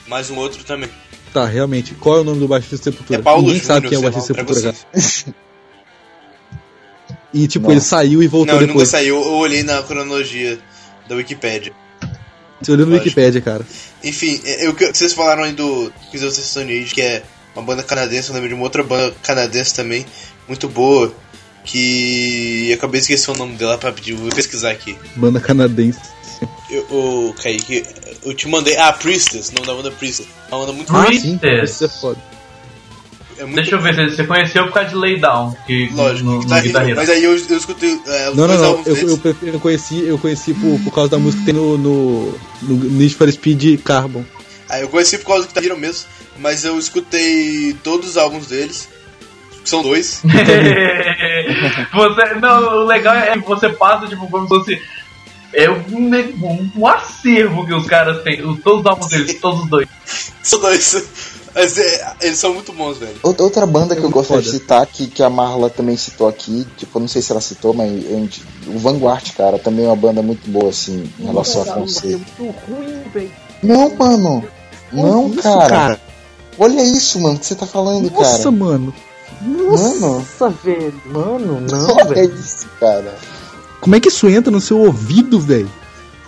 [0.08, 0.89] Mais um outro também.
[1.34, 1.94] Tá, realmente.
[1.96, 3.20] Qual é o nome do baixista de Sepultura?
[3.20, 4.74] É Paulo Ninguém sabe Júnior, quem é o baixista de Sepultura.
[4.74, 5.36] cara.
[7.34, 7.72] E tipo, Não.
[7.72, 8.89] ele saiu e voltou Não, ele nunca depois.
[8.89, 9.16] saiu.
[9.22, 10.60] Eu olhei na cronologia
[11.08, 11.72] da Wikipedia.
[12.62, 12.94] Você olhou no.
[12.96, 13.66] Wikipedia, cara.
[14.04, 17.24] Enfim, é, o que vocês falaram aí do Queens of the Stone Age, que é
[17.56, 20.06] uma banda canadense, eu lembro de uma outra banda canadense também,
[20.48, 21.14] muito boa,
[21.64, 24.95] que eu acabei de esquecer o nome dela pra pedir, vou pesquisar aqui.
[25.16, 25.99] Banda canadense.
[26.70, 27.86] Eu, ô, Kaique,
[28.26, 28.76] eu te mandei.
[28.78, 30.28] Ah, Priestess, o nome da banda é Priestess.
[30.51, 31.64] É uma banda muito Ah.
[31.64, 32.18] Isso é foda.
[33.38, 36.26] É muito Deixa eu ver se você conheceu por causa de Lay Down, que Lógico,
[36.30, 36.95] no, no Guitar Hero, Guitar Hero.
[36.95, 38.68] mas aí eu, eu escutei é, os Não, não, dois não.
[38.70, 41.76] álbuns Eu, eu, eu conheci, eu conheci por, por causa da música que tem no,
[41.78, 44.24] no, no Need for Speed Carbon.
[44.70, 46.05] Ah, eu conheci por causa do Guitar Hero mesmo,
[46.39, 48.88] mas eu escutei todos os álbuns deles,
[49.70, 50.22] são dois.
[51.93, 54.82] você, não, o legal é que você passa, tipo, como se fosse.
[55.53, 59.62] É um, um, um acervo que os caras têm, os- todos os álbuns deles, todos
[59.64, 59.88] os dois.
[60.41, 61.39] São dois.
[61.53, 63.14] Mas é, eles são muito bons, velho.
[63.22, 64.59] Outra banda que eu muito gostaria de foda.
[64.59, 67.74] citar, que, que a Marla também citou aqui, tipo, eu não sei se ela citou,
[67.74, 71.66] mas gente- o Vanguard, cara, também é uma banda muito boa, assim, em relação a
[71.66, 72.22] conceito.
[72.39, 73.32] muito ruim, velho.
[73.62, 74.45] Não, mano!
[74.93, 75.99] Não, Isso, cara.
[76.57, 78.51] Olha isso, mano, que você tá falando, Nossa, cara.
[78.51, 78.80] mano.
[78.86, 78.93] Mano,
[79.42, 80.94] Nossa, velho.
[81.06, 82.34] Mano, não, olha velho.
[82.36, 83.16] isso, cara.
[83.80, 85.70] Como é que isso entra no seu ouvido, velho?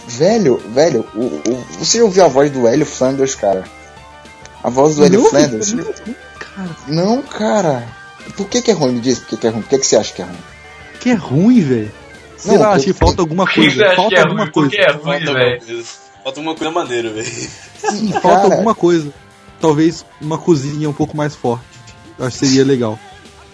[0.08, 3.64] Velho, velho, o, o- você já ouviu a voz do Hélio Flanders, cara?
[4.64, 5.74] A voz do Hélio Flanders?
[6.40, 7.88] Cara, Não, cara.
[8.36, 8.94] Por que, que é ruim?
[8.94, 9.62] Me diz por que, que é ruim.
[9.62, 10.38] Por que, que você acha que é ruim?
[11.00, 11.92] que é ruim, velho.
[12.38, 13.84] Sei Não, lá, eu- acho que falta alguma coisa.
[13.86, 14.70] acha que Falta é alguma coisa.
[14.70, 15.66] que é ruim, Falta alguma velho?
[15.66, 15.84] coisa.
[16.24, 17.50] Falta alguma coisa maneira, velho.
[17.90, 19.14] Sim, falta alguma coisa.
[19.60, 21.64] Talvez uma cozinha um pouco mais forte.
[22.18, 22.98] Eu acho que seria legal.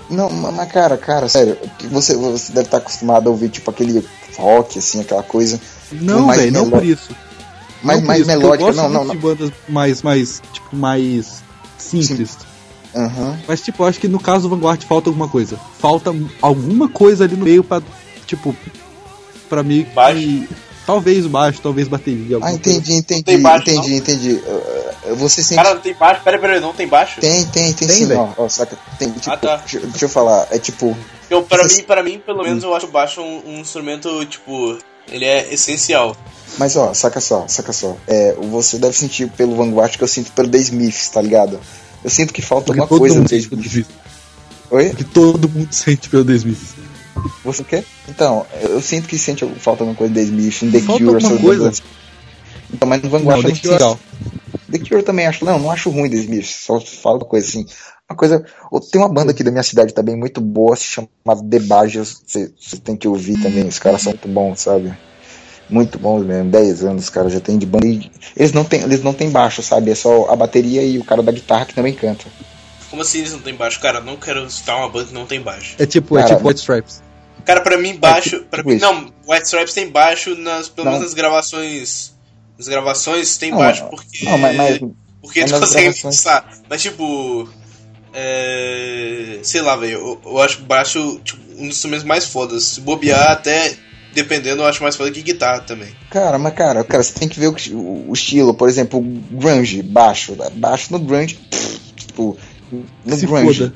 [0.10, 3.70] Não, ma- mas cara, cara, sério, que você, você deve estar acostumado a ouvir, tipo,
[3.70, 4.04] aquele
[4.38, 5.60] rock, assim, aquela coisa.
[5.92, 7.16] Não, mais velho, não por isso.
[7.84, 9.16] Mais, não mais isso, melódica, Eu gosto não, não, não.
[9.16, 11.42] de bandas mais, mais, tipo, mais
[11.78, 12.38] simples.
[12.96, 13.38] Aham.
[13.48, 15.58] Mas, tipo, eu acho que no caso do Vanguard falta alguma coisa.
[15.80, 17.82] Falta alguma coisa ali no meio pra,
[18.26, 18.56] tipo,
[19.48, 19.84] pra que...
[19.94, 20.44] Baixo?
[20.88, 22.38] Talvez o baixo, talvez bateria.
[22.38, 22.80] Ah, alguma coisa.
[22.80, 24.42] entendi, entendi, tem baixo, entendi, entendi.
[25.16, 25.56] Você sente.
[25.62, 26.22] Cara, não tem baixo.
[26.24, 27.20] Pera, pera, não tem baixo?
[27.22, 28.34] Tem, tem, tem, Tem, sim, velho.
[28.38, 29.56] ó, saca, tem, tipo, Ah, tá.
[29.58, 30.96] deixa, deixa eu falar, é tipo,
[31.30, 34.78] Eu, pra, mim, pra mim, pelo menos, eu acho o baixo um, um instrumento, tipo,
[35.12, 36.16] ele é essencial.
[36.58, 40.32] mas ó, saca só, saca só, é, você deve sentir pelo Vanguard que eu sinto
[40.32, 41.60] pelo The Smiths, tá ligado?
[42.04, 43.90] Eu sinto que falta Porque alguma todo coisa no mundo The sente pelo The Smiths.
[43.90, 44.10] Smiths.
[44.72, 44.90] Oi?
[44.90, 46.70] Porque todo mundo sente pelo The Smiths.
[47.44, 47.84] Você o quê?
[48.08, 51.24] Então, eu sinto que sente falta alguma coisa no The Smiths, no The Falta Cure,
[51.26, 51.74] alguma coisa.
[52.72, 54.00] Então, mas no Não, Vanguard eu não Cure é sinto.
[54.72, 55.44] The Cure eu também acho.
[55.46, 56.56] Não, não acho ruim The Smiths.
[56.66, 57.66] Só falo coisa assim.
[58.10, 58.44] Uma coisa.
[58.92, 61.08] Tem uma banda aqui da minha cidade também muito boa, se chama
[61.50, 62.22] The Bajas.
[62.26, 63.68] Você tem que ouvir também.
[63.68, 64.94] Os caras são muito bons, sabe?
[65.70, 66.50] Muito bons mesmo.
[66.50, 67.86] 10 anos, os caras já tem de banda.
[67.86, 69.92] E eles não tem, eles não tem baixo, sabe?
[69.92, 72.26] É só a bateria e o cara da guitarra que também canta.
[72.90, 73.80] Como assim eles não tem baixo?
[73.80, 75.76] Cara, eu não quero citar uma banda que não tem baixo.
[75.78, 77.04] É tipo, é Cara, tipo White Stripes.
[77.46, 78.44] Cara, pra mim, baixo.
[78.50, 78.86] pra tipo mim, isso.
[78.86, 80.94] não, White Stripes tem baixo, nas, pelo Não.
[80.94, 82.14] menos nas gravações.
[82.60, 83.90] Nas gravações tem Não, baixo, não.
[83.90, 84.26] porque.
[84.26, 84.78] Não, mas, mas
[85.22, 86.58] Porque mas eles nas conseguem gravações- fixar.
[86.70, 87.50] Mas tipo.
[88.14, 89.40] É.
[89.44, 89.94] Sei lá, velho.
[89.94, 92.64] Eu, eu acho baixo tipo, um dos instrumentos mais fodas.
[92.66, 93.74] Se bobear, até.
[94.14, 95.90] Dependendo, eu acho mais foda que guitarra também.
[96.10, 99.84] Cara, mas cara, cara, você tem que ver o, o- o estilo, por exemplo, grunge,
[99.84, 102.36] baixo, baixo no grunge, pff, tipo,
[103.06, 103.60] no Se grunge.
[103.60, 103.74] foda.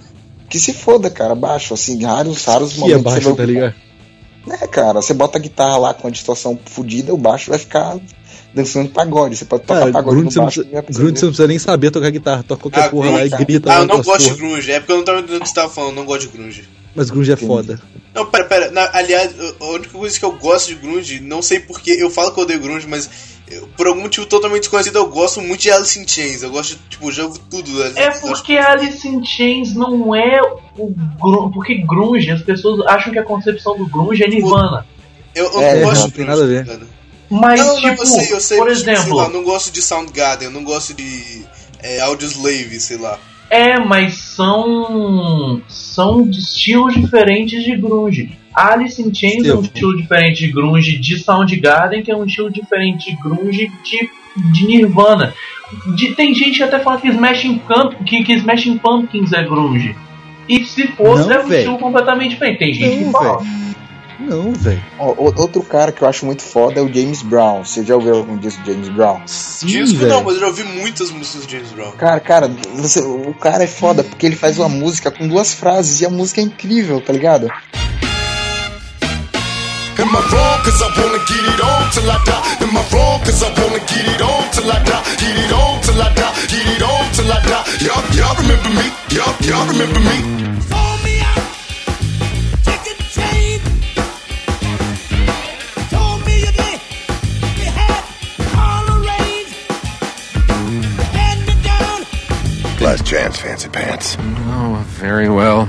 [0.49, 3.03] Que se foda, cara, baixo, assim, raros, raros Que é momentos.
[3.03, 3.75] baixo, você tá ligado?
[4.49, 7.97] É, cara, você bota a guitarra lá com a distorção fodida, o baixo vai ficar
[8.53, 9.35] dançando pagode.
[9.35, 10.59] Você pode tocar Cara, pagode grunge no você, não baixo.
[10.61, 12.43] precisa, e vai grunge você não precisa nem saber tocar guitarra.
[12.43, 13.71] Toca qualquer Ah, porra lá e grunge, grita.
[13.73, 14.37] Ah, eu não gosto de porra.
[14.49, 14.71] grunge.
[14.71, 15.89] É porque eu não tava entendendo o que você tava falando.
[15.91, 16.63] Eu não gosto de grunge.
[16.95, 17.47] Mas grunge é Entendi.
[17.47, 17.81] foda.
[18.13, 18.71] Não, pera, pera.
[18.71, 22.31] Na- aliás, a única coisa que eu gosto de grunge, não sei porque eu falo
[22.31, 23.09] que eu odeio grunge, mas
[23.49, 26.43] eu- por algum motivo totalmente desconhecido, eu gosto muito de Alice in Chains.
[26.43, 27.75] Eu gosto de, tipo, já ouvi tudo.
[27.79, 30.39] da Alice- É porque Alice in Chains não é
[30.77, 31.51] o grunge.
[31.51, 34.85] Porque grunge, as pessoas acham que a concepção do grunge é Nirvana.
[35.33, 36.63] Eu, eu É, não gosto não, de tem grunge, nada a ver.
[36.65, 36.87] ligado?
[37.41, 38.57] Mas, não, tipo, não, eu sei, eu sei.
[38.57, 41.43] por tipo, Sei exemplo, lá, eu não gosto de Soundgarden, eu não gosto de
[41.81, 43.17] é, Audioslave, sei lá.
[43.49, 48.37] é, mas são são estilos diferentes de grunge.
[48.53, 52.51] Alice in Chains é um estilo diferente de grunge de Soundgarden, que é um estilo
[52.51, 54.09] diferente de grunge de,
[54.51, 55.33] de Nirvana.
[55.95, 59.95] De- tem gente que até fala que Smashing, Pump, que, que Smashing Pumpkins é grunge.
[60.47, 61.59] E se fosse, Não, é um véi.
[61.59, 62.59] estilo completamente diferente.
[62.59, 63.37] Tem gente Não, que fala.
[63.39, 63.72] véi.
[64.23, 64.81] Não, velho.
[64.99, 67.63] Outro cara que eu acho muito foda é o James Brown.
[67.65, 69.21] Você já ouviu algum disco do James Brown?
[69.27, 70.13] Sim, Disco velho.
[70.13, 71.91] não, mas eu já ouvi muitas músicas do James Brown.
[71.91, 75.99] Cara, cara, você, o cara é foda porque ele faz uma música com duas frases
[76.01, 77.49] e a música é incrível, tá ligado?
[79.99, 80.63] Am I wrong?
[80.63, 82.63] Cause I wanna get it on till I die.
[82.63, 83.19] Am I wrong?
[83.23, 85.03] Cause I wanna get it on till I die.
[85.17, 86.33] Get it on till I die.
[86.47, 87.63] Get it on till I die.
[87.85, 88.91] Y'all, y'all remember me?
[89.15, 90.82] Y'all, y'all remember me?
[103.13, 104.17] Chance, fancy pants.
[104.19, 105.67] Oh, very well.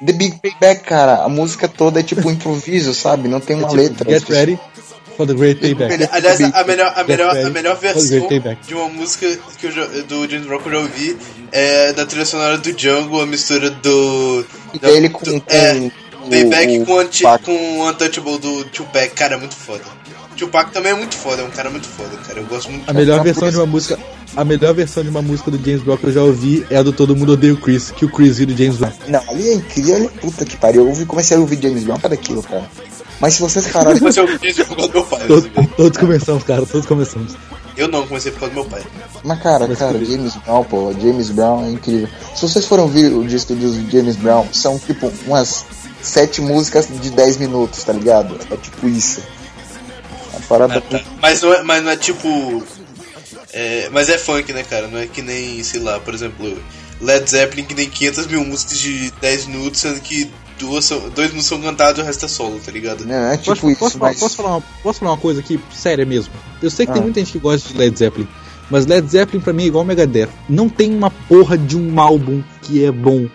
[0.00, 0.84] The big payback.
[0.84, 3.26] Cara, a música toda é tipo um improviso, sabe?
[3.26, 4.08] Não tem uma letra.
[4.08, 4.56] Get ready
[5.16, 6.08] for the great payback.
[6.12, 8.28] Aliás, a melhor, a melhor, a melhor versão
[8.66, 9.26] de uma música
[9.58, 9.72] que eu
[10.04, 11.16] do James Brown que eu já ouvi
[11.52, 14.44] é da trilha sonora do Django, a mistura do.
[14.80, 15.90] da- Dele com, do- com é,
[16.30, 19.82] Payback o- com, anti, com o Untouchable do Tupac, cara, é muito foda.
[20.36, 22.40] Tupac também é muito foda, é um cara muito foda, cara.
[22.40, 23.98] Eu gosto muito A melhor versão de uma música.
[24.36, 26.82] A melhor versão de uma música do James Brown que eu já ouvi é a
[26.82, 28.92] do Todo Mundo Odeia o Chris, que o Chris vira o James Brown.
[29.08, 30.82] Não, ali é incrível, olha, puta que pariu.
[30.82, 32.68] Eu ouvi, comecei a ouvir James Brown para daquilo, cara.
[33.20, 34.00] Mas se vocês pararem.
[34.00, 35.26] Mas eu fiz por causa do meu pai.
[35.26, 37.34] Todos, todos começamos, cara, todos começamos.
[37.76, 38.82] Eu não, comecei por causa do meu pai.
[39.22, 42.08] Mas cara, Mas cara, James Brown, pô, James Brown é incrível.
[42.34, 45.66] Se vocês forem ouvir o disco do James Brown, são tipo umas
[46.02, 48.38] sete músicas de 10 minutos, tá ligado?
[48.50, 49.20] É tipo isso.
[50.34, 50.78] A parada.
[50.78, 51.00] Ah, tá.
[51.20, 52.62] Mas não é, mas não é tipo.
[53.52, 54.86] é, mas é funk, né, cara?
[54.88, 56.56] Não é que nem, sei lá, por exemplo,
[57.00, 61.46] Led Zeppelin que tem 500 mil músicas de 10 minutos, sendo que duas dois minutos
[61.46, 63.04] são cantados e o resto é solo, tá ligado?
[63.06, 64.20] Não, é tipo Posso, isso, posso, falar, mas.
[64.20, 66.32] posso, falar uma, posso falar uma coisa aqui, séria mesmo?
[66.62, 67.04] Eu sei que tem Ah.
[67.04, 68.28] muita gente que gosta de Led Zeppelin,
[68.70, 70.28] mas Led Zeppelin pra mim é igual Megadeth.
[70.48, 73.26] Não tem uma porra de um álbum que é bom.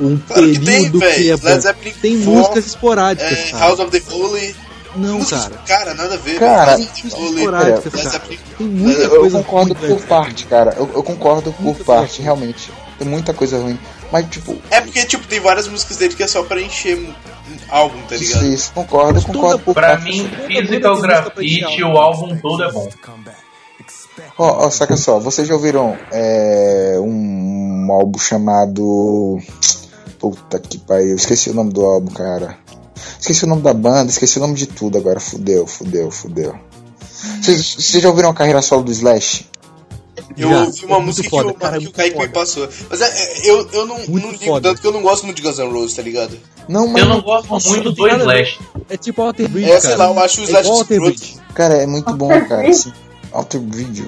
[0.00, 1.60] Um Claro que tem, período que, é Led bom.
[1.60, 3.64] Zeppelin Tem For, músicas esporádicas, É, cara.
[3.64, 4.54] House of the Holy.
[4.96, 5.50] Não, cara.
[5.66, 6.38] Cara, nada a ver.
[6.38, 6.88] Cara, Led.
[8.56, 10.08] Tem muita Eu, concordo ruim, por velho.
[10.08, 10.74] parte, cara.
[10.76, 12.70] Eu, eu concordo por parte, realmente.
[12.98, 13.78] Tem muita coisa ruim.
[14.10, 17.12] Mas, tipo, É porque, tipo, tem várias músicas dele que é só pra encher um
[17.68, 18.54] álbum, tá isso, ligado?
[18.54, 22.88] isso, concordo, concordo por Pra mim, Physical Graffiti, o álbum todo é bom.
[24.36, 29.38] Ó, ó, saca só, vocês já ouviram é, um, álbum chamado.
[30.18, 32.56] Puta que pariu, esqueci o nome do álbum, cara.
[33.18, 35.20] Esqueci o nome da banda, esqueci o nome de tudo agora.
[35.20, 36.54] Fudeu, fudeu, fudeu.
[37.40, 39.46] Vocês vocês já ouviram a carreira solo do Slash?
[40.38, 41.96] Eu Já, ouvi uma é muito música foda, que, o, cara, é que o muito
[41.96, 42.68] Kaique me passou.
[42.88, 44.68] Mas é, é, eu, eu não, Muito não ligo foda.
[44.68, 46.38] tanto que eu não gosto muito de Guns N' Roses, tá ligado?
[46.68, 47.02] Não, mas.
[47.02, 48.06] Eu não gosto muito não do.
[48.08, 48.58] Slash.
[48.88, 50.04] É tipo Alter Bridge, É, sei cara.
[50.06, 51.00] lá, eu acho o é Slash Alter.
[51.00, 51.36] Bridge.
[51.54, 52.68] Cara, é muito bom, cara.
[52.68, 52.92] Assim.
[53.32, 54.06] Alter Bridge.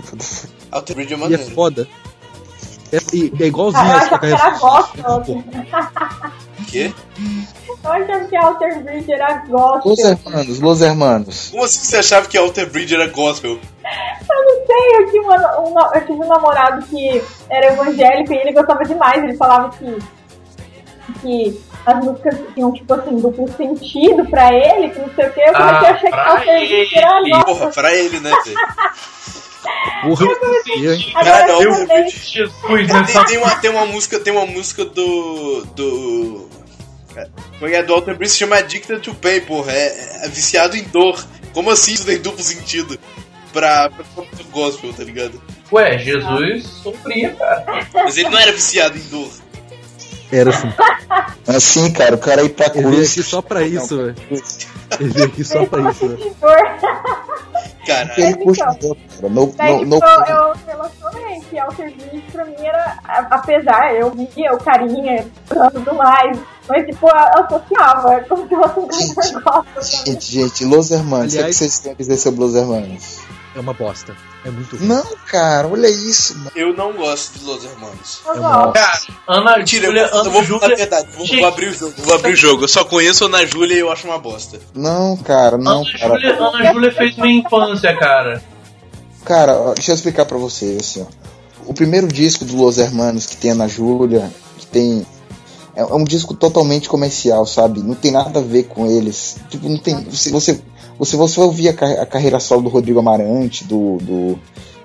[0.70, 1.50] Alter Bridge é E é maneiro.
[1.54, 1.88] foda.
[2.92, 5.44] É, e- é igualzinho Ah, eu essa achava que carreira era gospel.
[6.68, 6.92] Quê?
[7.84, 9.90] Eu achava que Alter Bridge era gospel.
[9.90, 11.48] Los Hermanos, Los Hermanos.
[11.50, 13.52] Como assim você achava que Alter Bridge era gospel?
[13.52, 18.36] Eu não sei, eu, tinha uma- um, eu tive um namorado que era evangélico e
[18.36, 19.22] ele gostava demais.
[19.22, 19.98] Ele falava que,
[21.22, 25.40] que as músicas tinham, tipo assim, duplo sentido pra ele, que não sei o que.
[25.40, 27.30] Eu comecei a Ah, achar que pra Alter Bridge era ele.
[27.30, 27.54] gospel.
[27.56, 28.56] Porra, pra ele, né, velho?
[30.02, 30.26] Porra,
[31.14, 32.08] Agora eu.
[32.08, 35.64] Jesus, Tem, nessa tem uma, tem uma música, tem uma música do.
[35.74, 36.48] do.
[37.58, 39.72] Como é do Alter Bridge se chama Addicted to Pain, porra.
[39.72, 41.22] É, é viciado em dor.
[41.52, 42.98] Como assim isso tem duplo sentido?
[43.52, 44.04] Pra, pra
[44.52, 45.42] gospel, tá ligado?
[45.72, 47.86] Ué, Jesus sofria, cara.
[47.92, 49.28] Mas ele não era viciado em dor.
[50.32, 50.72] Era assim.
[51.48, 53.10] Assim, cara, o cara ir pra Ele veio cruz.
[53.10, 54.14] aqui só pra isso, velho.
[55.00, 56.36] Ele veio aqui só pra isso, velho.
[57.90, 58.12] Caralho.
[58.16, 59.32] Ele curte dor, cara.
[59.32, 64.10] No, Daí, no, tipo, no, eu, relacionei que Alter Bridge pra mim era, apesar, eu
[64.10, 65.26] via o carinha
[65.72, 66.38] tudo mais,
[66.68, 70.06] mas tipo, eu associava como se fosse um.
[70.06, 71.34] Gente, gente, Los Hermanos.
[71.34, 73.29] O que é que vocês têm a dizer sobre Los Hermanos?
[73.54, 74.16] É uma bosta.
[74.44, 74.86] É muito ruim.
[74.86, 76.36] Não, cara, olha isso.
[76.38, 76.52] mano.
[76.54, 78.20] Eu não gosto de Los Hermanos.
[78.24, 78.72] É gosto.
[78.72, 80.76] Cara, Ana Mentira, Júlia, eu, Ana vou Júlia.
[80.76, 81.08] verdade.
[81.16, 81.94] Vou, vou abrir o jogo.
[81.98, 82.64] Vou abrir o jogo.
[82.64, 84.60] Eu só conheço a Ana Júlia e eu acho uma bosta.
[84.74, 86.14] Não, cara, não, Ana cara.
[86.14, 88.42] Júlia, Ana Júlia fez minha infância, cara.
[89.24, 91.06] Cara, deixa eu explicar pra vocês, assim, ó.
[91.66, 95.06] O primeiro disco do Los Hermanos que tem a Ana Júlia, que tem.
[95.74, 97.80] É, é um disco totalmente comercial, sabe?
[97.82, 99.36] Não tem nada a ver com eles.
[99.50, 100.02] Tipo, não tem.
[100.04, 100.60] Você, você,
[101.00, 103.96] você, você ouvir a, ca- a carreira solo do Rodrigo Amarante, do.
[103.98, 104.38] do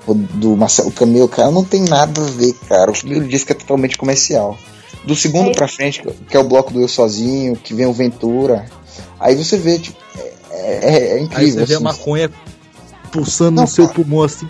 [0.07, 2.91] do Marcelo Camelo, cara, não tem nada a ver, cara.
[2.91, 4.55] O primeiro disco é totalmente comercial.
[5.03, 8.65] Do segundo pra frente, que é o bloco do Eu Sozinho, que vem o Ventura.
[9.19, 11.53] Aí você vê, tipo, é, é- é Aí incrível.
[11.59, 11.83] você vê a assim.
[11.83, 12.31] maconha
[13.11, 13.95] pulsando Não, no seu cara.
[13.95, 14.47] pulmão assim.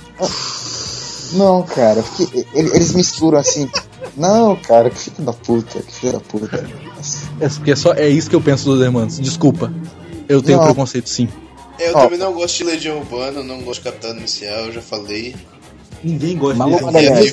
[1.34, 3.70] Não, cara, porque ele- eles misturam assim.
[4.18, 6.70] Não, cara, que filho da puta, que filho da puta.
[7.40, 9.18] É, porque é, só, é isso que eu penso dos irmãos.
[9.20, 9.74] Desculpa.
[10.28, 10.66] Eu tenho Não.
[10.66, 11.30] preconceito sim.
[11.80, 12.02] Eu Ó.
[12.04, 15.36] também não gosto de Legião Urbana, não gosto de Capitão Inicial, eu já falei.
[16.04, 17.32] Ninguém gosta Magalhães.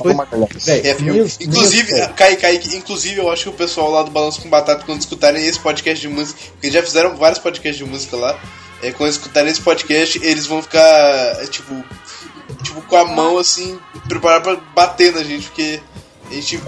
[0.65, 4.41] Véi, É, nem- inclusive, Kai, Kai, inclusive, eu acho que o pessoal lá do Balanço
[4.41, 8.17] com Batata, quando escutarem esse podcast de música, porque já fizeram vários podcasts de música
[8.17, 8.39] lá,
[8.83, 10.81] é, quando escutarem esse podcast, eles vão ficar,
[11.43, 11.73] é, tipo,
[12.63, 13.79] tipo, com a mão assim,
[14.09, 15.81] preparar pra bater na gente, porque
[16.31, 16.59] a gente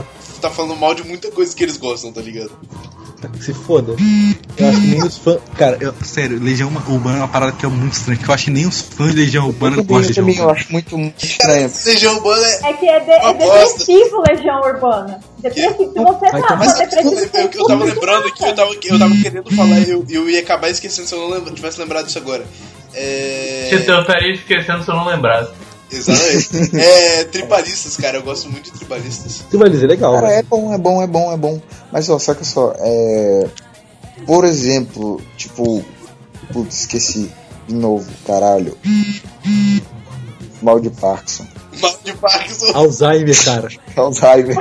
[0.42, 2.52] tá falando mal de muita coisa que eles gostam, tá ligado?
[3.40, 3.94] Se foda.
[4.56, 5.38] Eu acho que nem os fãs.
[5.58, 8.18] Cara, eu- sério, Legião Urbana é uma parada que é muito estranha.
[8.18, 10.42] Que eu acho que nem os fãs de Legião Urbana gostam de Legião também, eu
[10.42, 10.60] Urbana.
[10.60, 11.70] acho muito, muito estranho.
[11.86, 12.60] Legião Urbana é.
[12.64, 13.44] É que é, de, é bosta.
[13.44, 15.20] depressivo Legião Urbana.
[15.38, 15.92] Depressivo.
[15.92, 18.98] Se você Vai tá Mas depressivo, eu, eu, eu tava lembrando aqui, eu tava, eu
[18.98, 22.18] tava querendo falar, eu, eu ia acabar esquecendo se eu não lembra, tivesse lembrado disso
[22.18, 22.44] agora.
[22.94, 23.66] É.
[23.70, 25.50] Se eu estaria esquecendo se eu não lembrasse.
[25.96, 26.76] Exatamente.
[26.76, 29.42] É, tribalistas, cara, eu gosto muito de tribalistas.
[29.52, 30.38] Vai dizer legal, Cara, velho.
[30.38, 31.60] é bom, é bom, é bom, é bom.
[31.92, 33.46] Mas ó, saca só, é.
[34.26, 35.84] Por exemplo, tipo.
[36.52, 37.30] Putz, esqueci.
[37.66, 38.76] De novo, caralho.
[40.62, 41.46] Mal de Parkinson.
[41.80, 42.72] Mal de Parkinson.
[42.74, 43.68] Alzheimer, cara.
[43.96, 44.56] Alzheimer.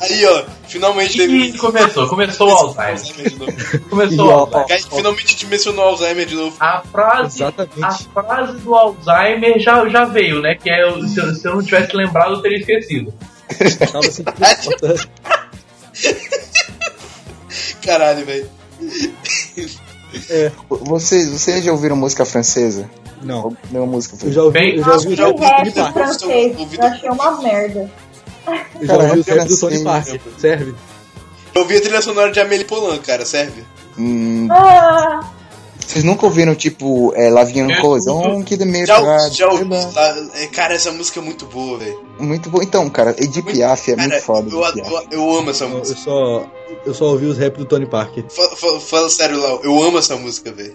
[0.00, 3.80] Aí, ó, finalmente E começou, começou o Alzheimer.
[3.88, 4.68] Começou o Alzheimer.
[4.68, 6.56] Cara, finalmente gente mencionou Alzheimer de novo.
[6.60, 7.84] A frase, Exatamente.
[7.84, 10.54] a frase do Alzheimer já, já veio, né?
[10.56, 13.12] Que é o- se, eu- se eu não tivesse lembrado, eu teria esquecido.
[17.84, 18.48] Caralho, velho.
[20.68, 22.88] Vocês, vocês já ouviram música francesa?
[23.22, 23.56] Não.
[23.70, 24.34] Nenhuma música Eu francesa.
[24.34, 25.92] já ouvi, Bem, eu já ouvi, já o rap do Tony Parker.
[25.92, 26.56] francês.
[26.78, 27.90] Eu achei uma merda.
[28.80, 29.84] Eu já ouvi o rap do Tony.
[29.84, 30.20] Parker.
[30.38, 30.74] Serve?
[31.54, 33.62] Eu ouvi a trilha sonora de Amélie Polan, cara, serve?
[33.98, 35.20] Hum, Ah,
[35.86, 39.46] vocês nunca ouviram, tipo, é, Lavinha no Eu- Coisão, que de meio Já, pra- já
[39.50, 39.68] ouvi.
[40.34, 42.00] é, Cara, essa música é muito boa, velho.
[42.18, 42.62] Muito bom.
[42.62, 44.48] Então, cara, Edith Piaf é Cara, muito foda.
[44.50, 46.00] eu, eu, eu amo essa Eu música.
[46.00, 46.46] só,
[46.86, 48.24] eu só ouvi os rap do Tony Parker.
[48.30, 50.74] Fala, fala- fala sério, Lau, eu amo essa música, velho.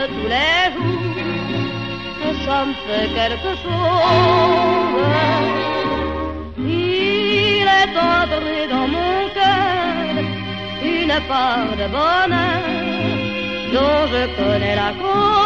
[0.00, 1.14] De tous les jours,
[2.20, 5.02] que ça fait quelque chose.
[6.58, 10.14] Il est entré dans mon cœur
[10.96, 12.62] une part de bonheur
[13.74, 15.39] dont je connais la cause.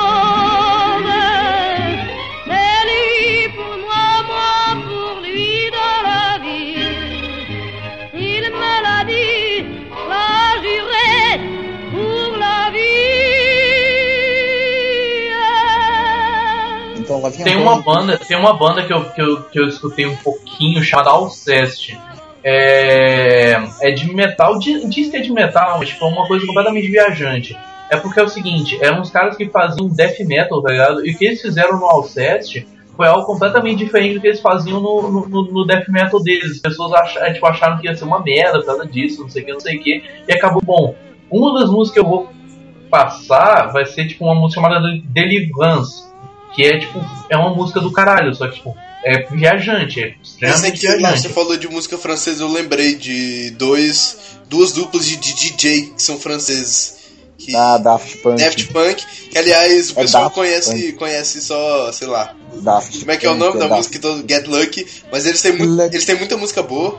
[17.43, 18.19] Tem uma banda.
[18.19, 21.99] tem uma banda que eu, que eu, que eu escutei um pouquinho chamada Alceste.
[22.47, 26.47] É, é de metal, di- diz que é de metal, mas tipo, é uma coisa
[26.47, 27.57] completamente viajante.
[27.91, 31.07] É porque é o seguinte, eram uns caras que faziam death metal, tá ligado?
[31.07, 32.67] E o que eles fizeram no Alceste
[32.97, 36.53] foi algo completamente diferente do que eles faziam no, no, no- no death metal deles.
[36.53, 39.43] As pessoas acharam, tipo, acharam que ia ser uma merda por causa disso, não sei
[39.43, 40.95] o que, não sei o que, e acabou bom.
[41.31, 42.31] Uma das músicas que eu vou
[42.91, 46.05] passar vai ser tipo uma música chamada Deliverance,
[46.55, 48.75] que é tipo, é uma música do caralho, só que tipo,
[49.05, 51.23] é viajante, é Esse extremamente aqui, lá, viajante.
[51.23, 54.17] você falou de música francesa, eu lembrei de dois,
[54.49, 56.95] duas duplas de, de DJ que são franceses.
[57.37, 58.39] Que, Ah, Daft Punk.
[58.39, 63.11] Daft Punk, que aliás o É pessoal Daft conhece, conhece só, sei lá, Daft como
[63.11, 65.83] é que é o nome da Daft música todo Get Lucky, mas eles têm, muito,
[65.83, 66.97] eles têm muita música boa.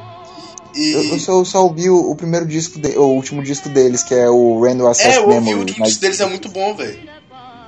[0.76, 3.70] E Eu, eu só, eu só ouvi o, o primeiro disco, de, o último disco
[3.70, 6.26] deles, que é o Random Access é, eu ouvi o último mas disco deles é
[6.26, 7.15] muito bom, velho.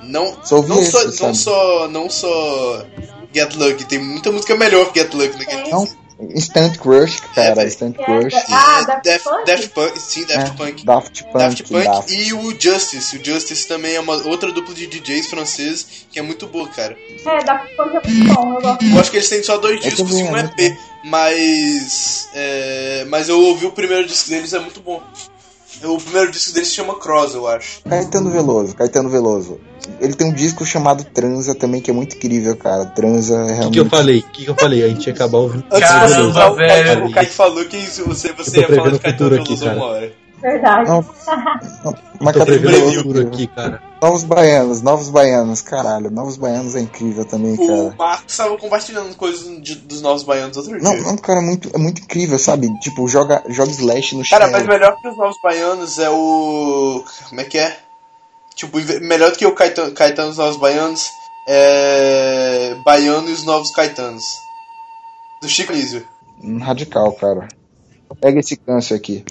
[0.02, 2.86] Não, Só não, esse, só, não só, não só
[3.34, 5.86] Get Lucky, tem muita música melhor que Get Lucky naquele não,
[6.34, 8.34] Instant Crush, cara, Instant Crush.
[8.50, 9.46] Ah, Daft Daft, Punk?
[9.46, 10.84] Daft Punk, sim, Daft É, Punk.
[10.84, 12.12] Daft Punk, Daft Punk Daft.
[12.12, 13.16] e o Justice.
[13.16, 16.96] O Justice também é uma outra dupla de DJs franceses que é muito boa, cara.
[17.24, 19.76] É, Daft Punk é muito bom, eu gosto Eu acho que eles têm só dois
[19.76, 22.28] Eu discos também, e um é EP, mas.
[22.34, 25.00] é, mas eu ouvi o primeiro disco deles, é muito bom.
[25.84, 27.80] O primeiro disco deles se chama Cross, eu acho.
[27.88, 29.60] Caetano Veloso, Caetano Veloso.
[30.00, 32.84] Ele tem um disco chamado Transa também, que é muito incrível, cara.
[32.86, 33.72] Transa é O que, realmente.
[33.74, 34.18] que eu falei?
[34.18, 34.82] O que, que eu falei?
[34.84, 35.64] A gente ia acabar ouvindo.
[35.70, 37.06] Antes Caramba, de você usar, o Caio- velho.
[37.06, 39.64] o Caio falou que você, você Eu tô ia falar de Caetano futuro aqui, Veloso
[39.64, 39.76] cara.
[39.76, 40.12] uma hora.
[40.40, 40.88] Verdade.
[40.90, 41.04] Não,
[42.20, 43.82] Mas Tô Caetano prevendo o Veloso, futuro aqui, cara.
[44.00, 46.08] Novos Baianos, Novos Baianos, caralho.
[46.10, 47.94] Novos Baianos é incrível também, O cara.
[47.98, 51.02] Marcos estava compartilhando coisas de- dos novos baianos outro Não, dia.
[51.02, 52.68] não, cara, é muito, é muito incrível, sabe?
[52.78, 54.52] Tipo, joga, joga Slash no Cara, chão.
[54.52, 57.04] mas melhor que os novos baianos é o.
[57.28, 57.76] Como é que é?
[58.54, 61.10] Tipo, melhor do que o Caetano, Caetano e os novos baianos
[61.48, 62.76] é.
[62.84, 64.22] Baiano e os novos Caetanos.
[65.42, 66.06] Do Chico Nísio.
[66.42, 67.48] Um Radical, cara.
[68.20, 69.24] Pega esse câncer aqui.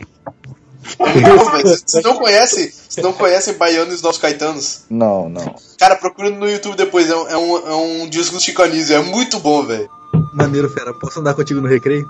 [0.99, 2.69] Velho, Vocês não conhecem?
[2.71, 4.85] Vocês não conhecem Baiano e os novos Caetanos?
[4.89, 5.55] Não, não.
[5.79, 7.09] Cara, procura no YouTube depois.
[7.09, 8.95] É um, é um, é um disco do Chico Anísio.
[8.95, 9.89] É muito bom, velho.
[10.33, 10.93] Maneiro, fera.
[10.93, 12.07] Posso andar contigo no recreio?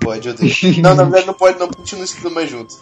[0.00, 0.80] Pode, eu deixo.
[0.80, 1.68] Não, na verdade não pode, não.
[1.68, 2.74] Continua escutando mais junto.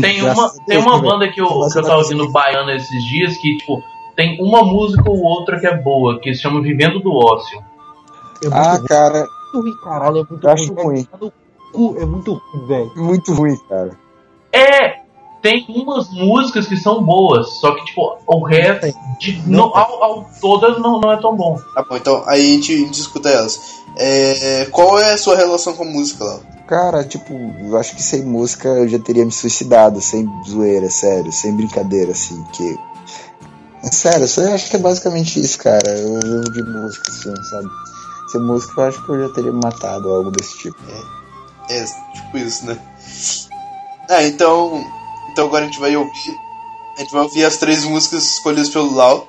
[0.00, 3.36] Tem uma, a tem uma banda que eu, que eu tava ouvindo baiana esses dias
[3.36, 3.82] que, tipo,
[4.16, 7.58] tem uma música ou outra que é boa, que se chama Vivendo do Ócio.
[8.44, 8.84] É Ah, ruim.
[8.86, 10.84] cara, Muito ruim, caralho, é muito eu acho ruim.
[10.84, 11.04] ruim.
[11.04, 11.18] Tá
[12.02, 12.92] É muito ruim, velho.
[12.96, 13.98] Muito ruim, cara.
[14.52, 15.02] É,
[15.42, 18.86] tem umas músicas que são boas, só que, tipo, o resto,
[19.18, 21.58] de, Não ao, ao todas não, não é tão bom.
[21.74, 23.82] Tá bom, então aí a gente, a gente escuta elas.
[23.96, 26.40] É, qual é a sua relação com a música, Léo?
[26.66, 31.32] Cara, tipo, eu acho que sem música eu já teria me suicidado, sem zoeira, sério,
[31.32, 32.78] sem brincadeira, assim, que.
[33.82, 35.88] É sério, eu acho que é basicamente isso, cara.
[35.88, 37.68] Eu vivo de música, assim, sabe?
[38.30, 40.76] Sem música eu acho que eu já teria me matado, algo desse tipo.
[41.68, 41.84] É,
[42.14, 42.78] tipo isso, né?
[44.12, 44.84] Ah, então.
[45.30, 46.38] Então agora a gente vai ouvir.
[46.96, 49.26] A gente vai ouvir as três músicas escolhidas pelo Lau.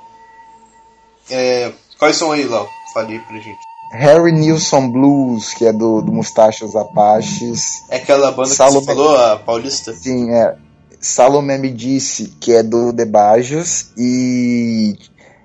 [1.29, 2.67] É, quais são aí, Lau?
[2.93, 3.59] Fale aí pra gente.
[3.93, 7.83] Harry Nilsson Blues, que é do, do Mustachos Apaches.
[7.89, 9.93] É aquela banda que você falou, a Paulista?
[9.93, 10.57] Sim, é.
[10.99, 13.91] Salomé me disse, que é do The Bajos.
[13.97, 14.97] E.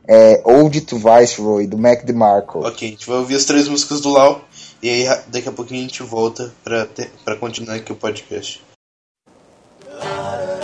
[0.09, 2.67] É, Old to Viceroy, do Mac DeMarco.
[2.67, 4.41] Ok, a gente vai ouvir as três músicas do Lau.
[4.83, 8.63] E aí daqui a pouquinho a gente volta pra, ter, pra continuar aqui o podcast.
[10.01, 10.58] Water.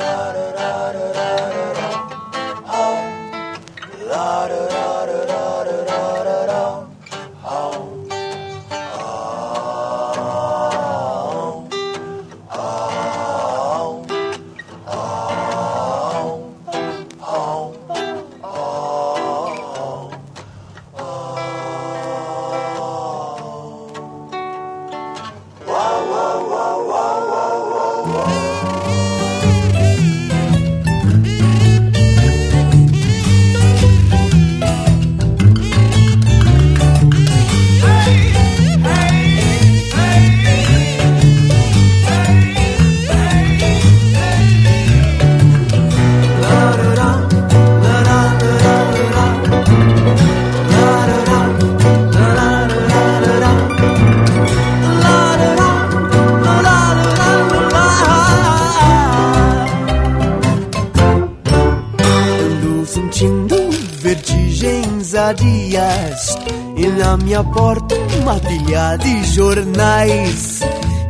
[65.74, 70.60] E na minha porta uma pilha de jornais.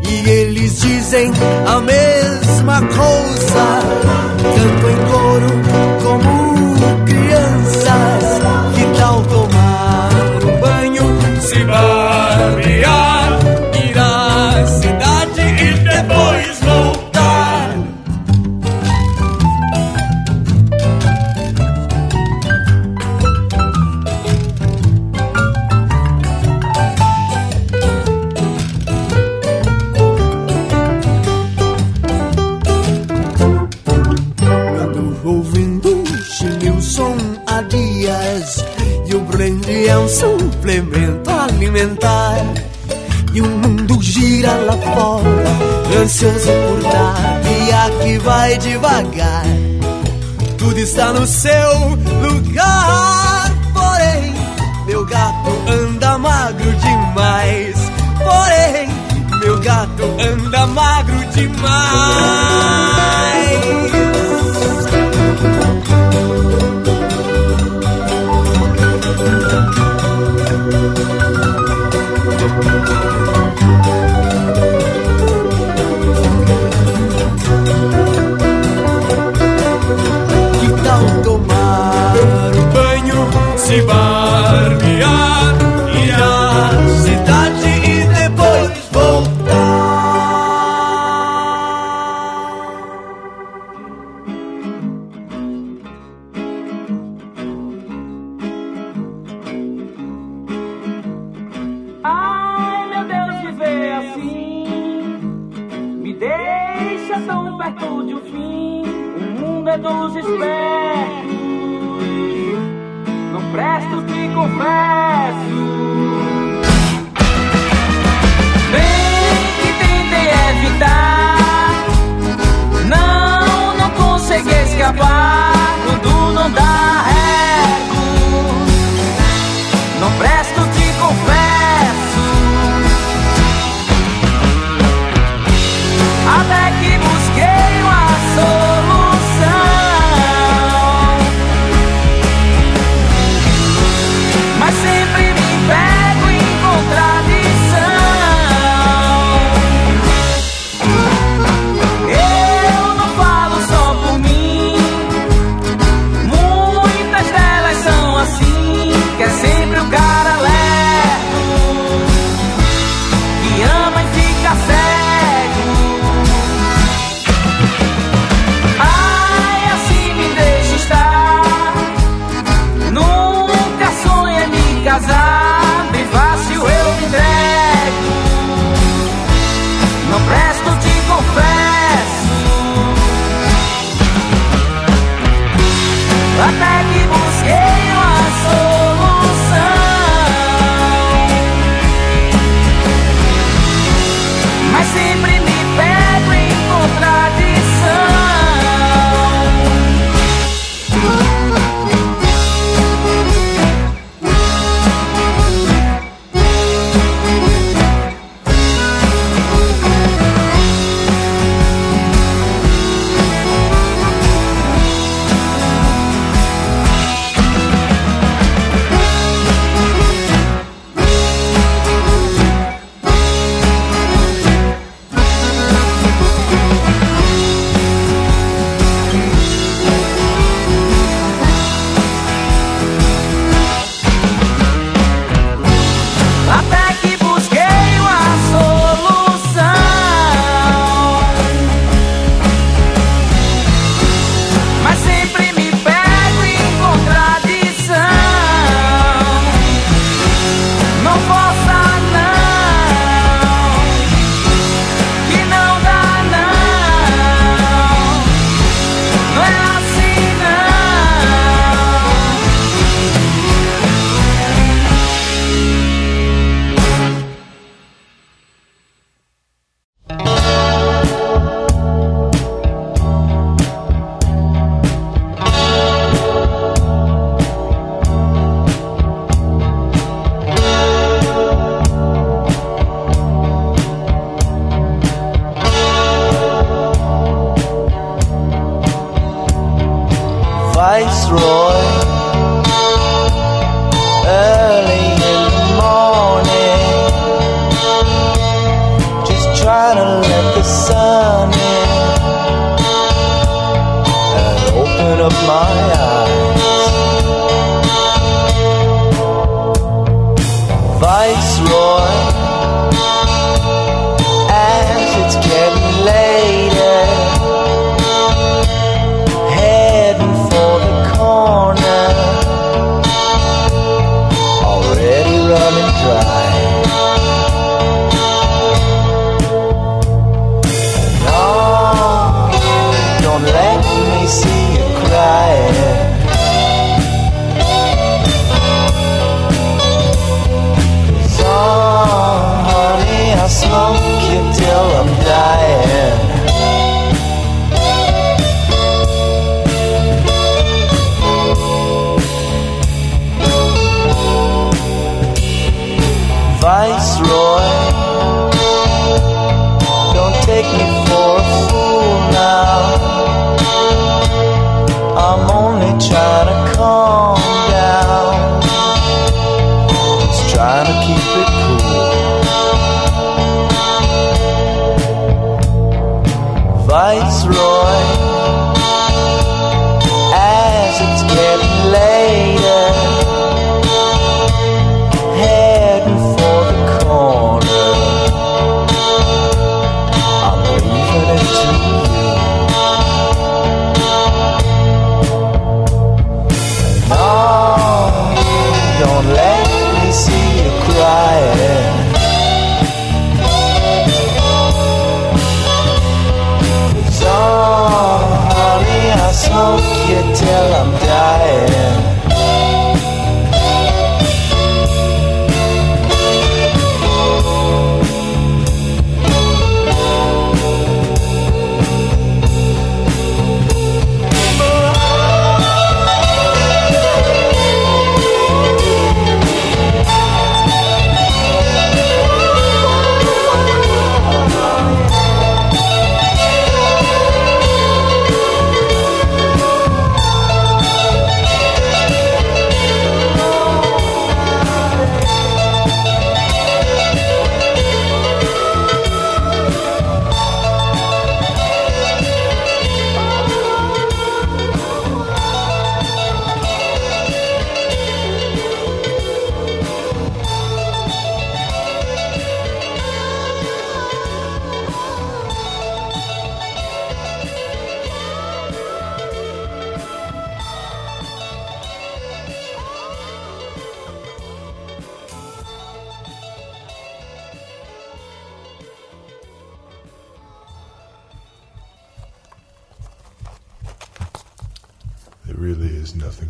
[0.08, 1.30] E eles dizem
[1.66, 3.80] a mesma coisa.
[4.56, 5.24] Canto em
[46.14, 49.44] ansioso por dar e aqui vai devagar.
[50.56, 53.34] Tudo está no seu lugar.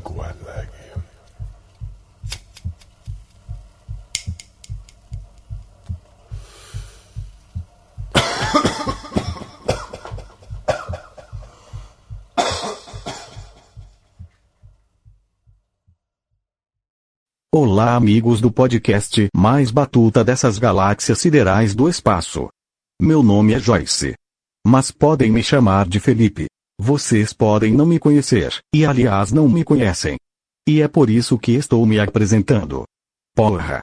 [0.03, 1.03] Quite like him.
[17.53, 22.49] Olá, amigos do podcast mais batuta dessas galáxias siderais do espaço.
[23.01, 24.15] Meu nome é Joyce.
[24.67, 26.47] Mas podem me chamar de Felipe.
[26.79, 30.19] Vocês podem não me conhecer, e aliás não me conhecem.
[30.69, 32.85] E é por isso que estou me apresentando.
[33.35, 33.81] Porra!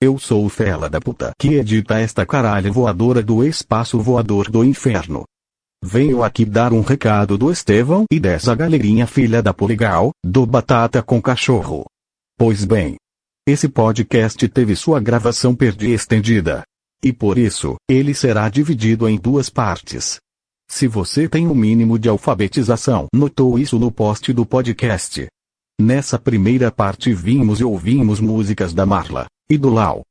[0.00, 4.64] Eu sou o fela da puta que edita esta caralha voadora do espaço voador do
[4.64, 5.24] inferno.
[5.82, 11.02] Venho aqui dar um recado do Estevão e dessa galerinha filha da Poligal, do Batata
[11.02, 11.86] com Cachorro.
[12.36, 12.96] Pois bem,
[13.46, 16.64] esse podcast teve sua gravação perdi estendida.
[17.02, 20.18] E por isso, ele será dividido em duas partes.
[20.68, 25.26] Se você tem o um mínimo de alfabetização, notou isso no post do podcast.
[25.80, 30.02] Nessa primeira parte vimos e ouvimos músicas da Marla e do Lau.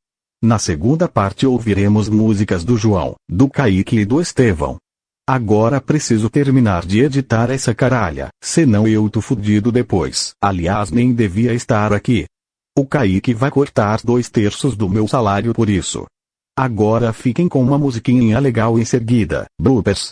[0.41, 4.78] Na segunda parte ouviremos músicas do João, do Kaique e do Estevão.
[5.26, 10.34] Agora preciso terminar de editar essa caralha, senão eu tô fudido depois.
[10.43, 12.26] Aliás, nem devia estar aqui.
[12.78, 16.06] O Kaique vai cortar dois terços do meu salário por isso.
[16.58, 19.45] Agora fiquem com uma musiquinha legal em seguida.
[19.60, 20.12] Bloopers.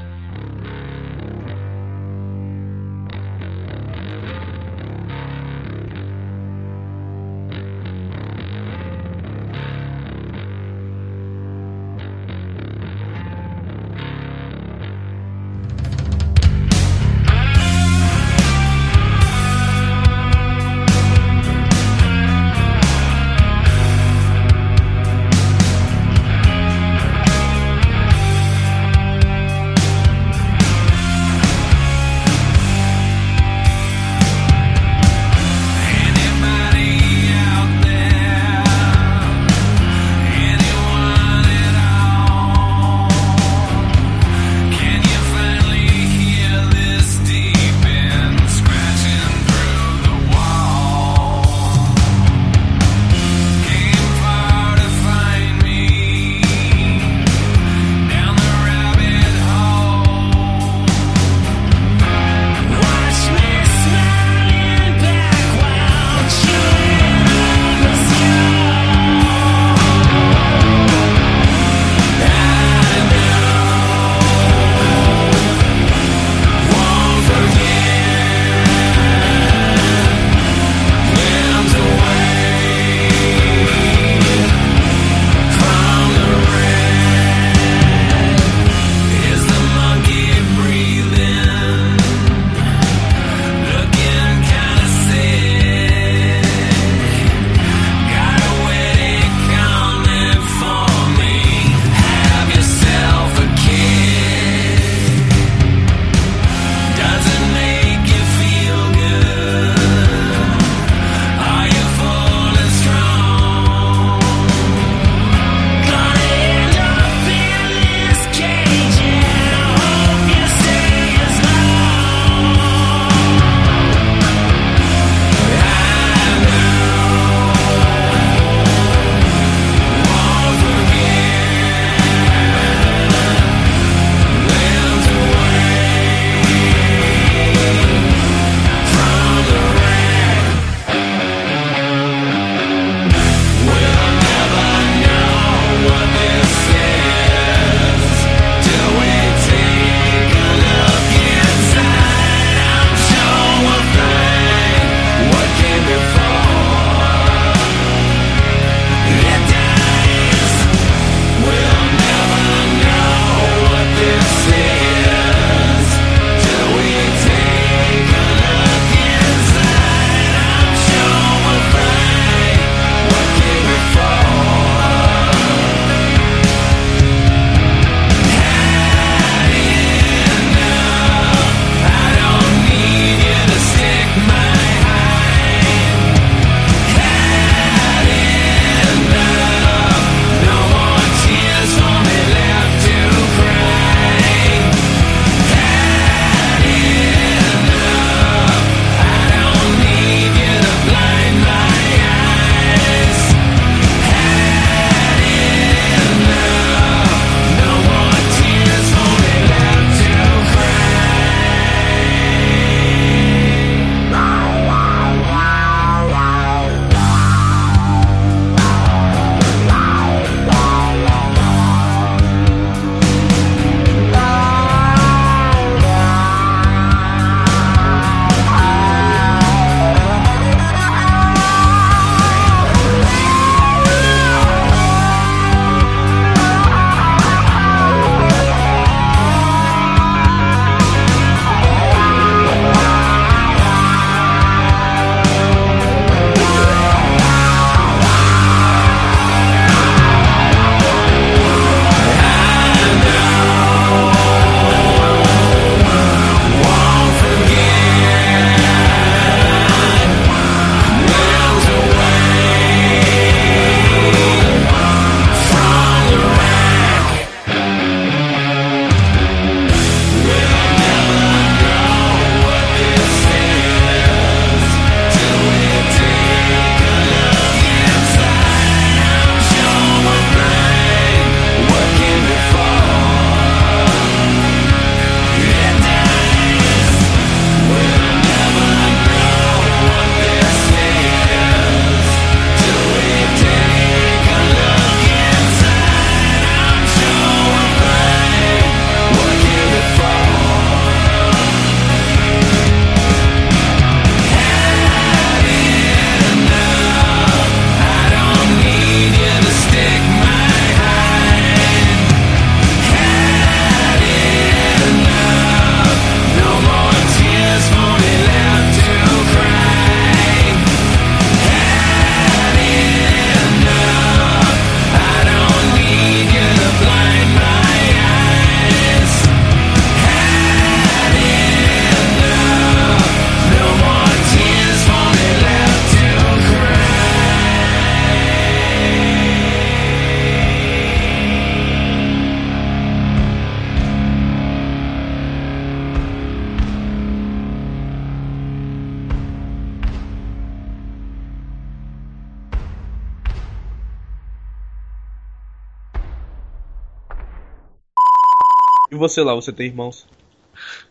[358.91, 360.05] E você lá, você tem irmãos?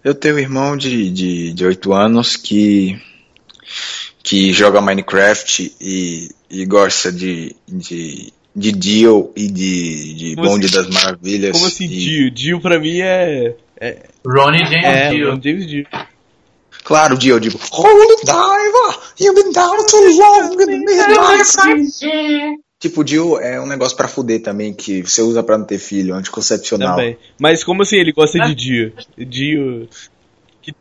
[0.02, 2.98] Eu tenho um irmão de, de, de 8 anos que,
[4.22, 10.66] que joga Minecraft e, e gosta de, de, de Dio e de, de Como Bonde
[10.66, 10.77] assim?
[10.77, 11.52] das Maravilhas.
[11.52, 12.31] Como assim, e- Dio?
[12.31, 13.55] Dio pra mim é.
[13.78, 15.31] é Ronnie James é, Dio.
[15.31, 15.86] Ron James Dio.
[16.82, 17.60] Claro, Dio, eu digo.
[17.70, 21.44] Holy diver, you've been down too long in the midnight.
[22.81, 26.15] Tipo, Dio é um negócio pra fuder também, que você usa pra não ter filho,
[26.15, 26.97] anticoncepcional.
[26.97, 27.19] Também.
[27.39, 28.93] Mas como assim ele gosta de Dio?
[29.19, 29.86] Dio.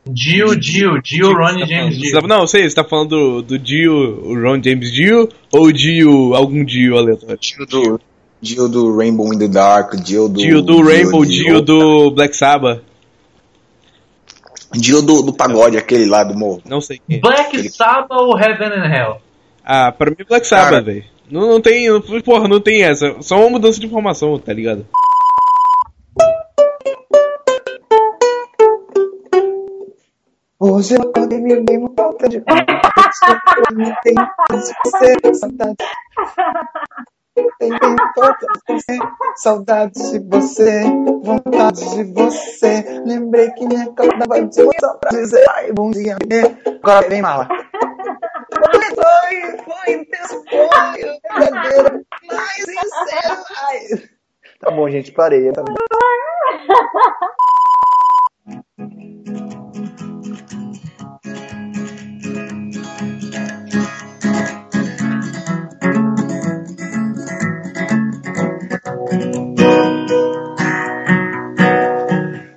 [0.09, 2.21] Dio, Dio, Dio, Ronnie James Você Dio.
[2.21, 6.34] tá- não, sei, você tá falando do, do Dio, o Ron James Dio, ou Dio,
[6.35, 7.38] algum Dio aleatório?
[7.38, 8.01] Dio do,
[8.41, 10.38] Dio do Rainbow in the Dark, Dio do.
[10.39, 12.81] Dio do Rainbow, Dio do Black Sabbath.
[14.73, 16.61] Dio do, do pagode, aquele lá do morro.
[16.65, 17.19] Não sei quem.
[17.19, 19.17] Black Sabbath ou Heaven and Hell?
[19.65, 20.45] Ah, pra mim é Black.
[20.47, 21.03] Sabbath, velho.
[21.31, 21.88] Não, não tem.
[22.23, 23.22] Porra, não tem essa.
[23.22, 24.85] Só uma mudança de informação, tá ligado?
[30.60, 32.43] Hoje eu acordei me uma falta de
[33.73, 34.14] Não tem
[34.51, 35.76] você, saudade.
[37.60, 37.72] Tem
[38.15, 38.99] falta de você,
[39.38, 40.84] saudades de você,
[41.23, 43.01] vontade de você.
[43.06, 46.18] Lembrei que me acordava de só pra dizer ai, bom dia.
[46.84, 47.47] Agora vem mala.
[48.60, 50.60] Foi, foi, foi
[51.38, 53.44] verdadeiro, mais sincero.
[53.68, 54.10] Ai.
[54.60, 55.52] Tá bom, gente, parei.
[55.53, 55.64] Tá.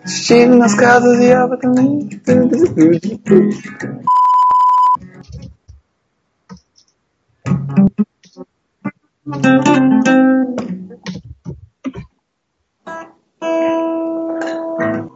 [0.05, 2.09] Estive nas casas e ela também.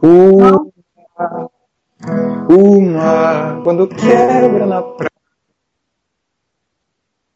[0.01, 0.67] Uma,
[2.49, 5.11] uma, quando quebra na praia.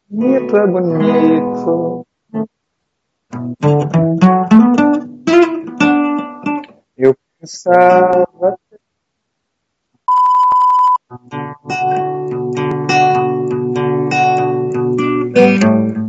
[0.09, 2.07] Bonito é bonito.
[6.97, 8.57] Eu pensava.
[15.35, 16.00] Entra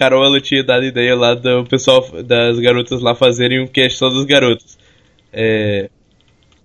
[0.00, 4.08] Carol ela tinha dado ideia lá do pessoal das garotas lá fazerem um cast só
[4.08, 4.78] dos garotos.
[5.30, 5.90] É,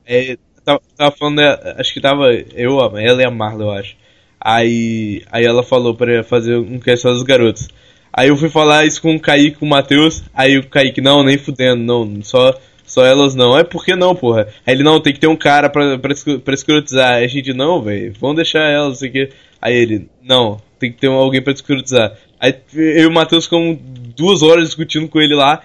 [0.06, 3.98] é, tava, tava falando, é, acho que tava eu, ela e a Marla, eu acho.
[4.40, 7.68] Aí, aí ela falou pra fazer um cast só dos garotos.
[8.14, 10.24] Aí eu fui falar isso com o Kaique, com o Matheus.
[10.34, 13.58] Aí o Kaique, não, nem fudendo, não, só, só elas não.
[13.58, 14.48] É por que não, porra?
[14.66, 17.16] Aí ele, não, tem que ter um cara pra, pra, pra escrotizar.
[17.16, 19.30] Aí a gente, não, velho, vamos deixar elas, que.
[19.62, 22.16] Aí ele, não, tem que ter alguém pra escrotizar.
[22.40, 23.78] Aí eu e o Matheus ficamos
[24.16, 25.62] duas horas discutindo com ele lá.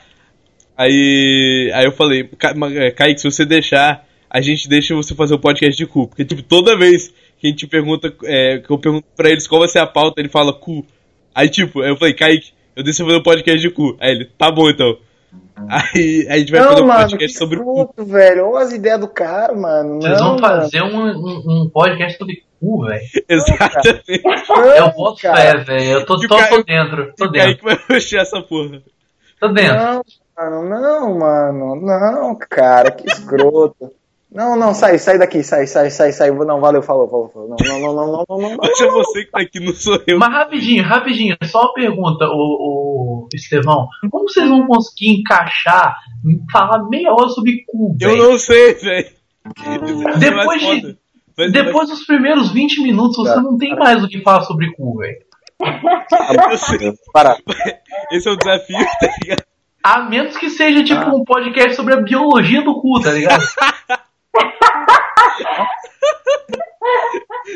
[0.77, 5.15] Aí, aí eu falei, "Ca- Ma- é, Kaique, se você deixar, a gente deixa você
[5.15, 6.07] fazer o podcast de cu.
[6.09, 9.61] Porque, tipo, toda vez que a gente pergunta, é, que eu pergunto pra eles qual
[9.61, 10.85] vai ser a pauta, ele fala cu.
[11.35, 13.97] Aí, tipo, eu falei, Kaique, eu deixo você fazer o podcast de cu.
[14.01, 14.97] Aí ele, tá bom então.
[15.69, 18.05] Aí a gente vai fazer Não, um mano, que podcast sobre o cu.
[18.05, 18.47] velho.
[18.47, 20.01] Olha as ideias do cara, mano.
[20.01, 23.03] Vocês não, vão fazer um, um, um podcast sobre cu, velho.
[23.29, 24.23] Exatamente.
[24.77, 25.91] Eu boto fé, velho.
[25.91, 27.13] Eu tô, tô, tô dentro.
[27.17, 27.47] Tô O dentro.
[27.47, 28.83] Kaique vai puxar essa porra.
[29.41, 29.77] Tô dentro.
[29.77, 30.03] Não,
[30.37, 31.77] mano, não, mano.
[31.77, 33.91] Não, cara, que escroto.
[34.33, 36.31] Não, não, sai, sai daqui, sai, sai, sai, sai.
[36.31, 37.49] Não, valeu, falou, falou, falou.
[37.49, 38.57] Não, não, não, não, não, não, não.
[38.59, 40.19] Mas é você que tá aqui, não sou eu.
[40.21, 43.89] Mas rapidinho, rapidinho, só uma pergunta, o, o Estevão.
[44.09, 45.97] Como vocês vão conseguir encaixar,
[46.53, 49.11] falar meia hora sobre cu, Eu não sei, velho.
[50.19, 50.97] Depois de.
[51.49, 55.19] Depois dos primeiros 20 minutos, você não tem mais o que falar sobre cu, velho.
[57.13, 57.37] Para.
[58.13, 59.45] Esse é o desafio, tá ligado?
[59.83, 61.15] A menos que seja tipo Ah.
[61.15, 63.43] um podcast sobre a biologia do cu, tá ligado?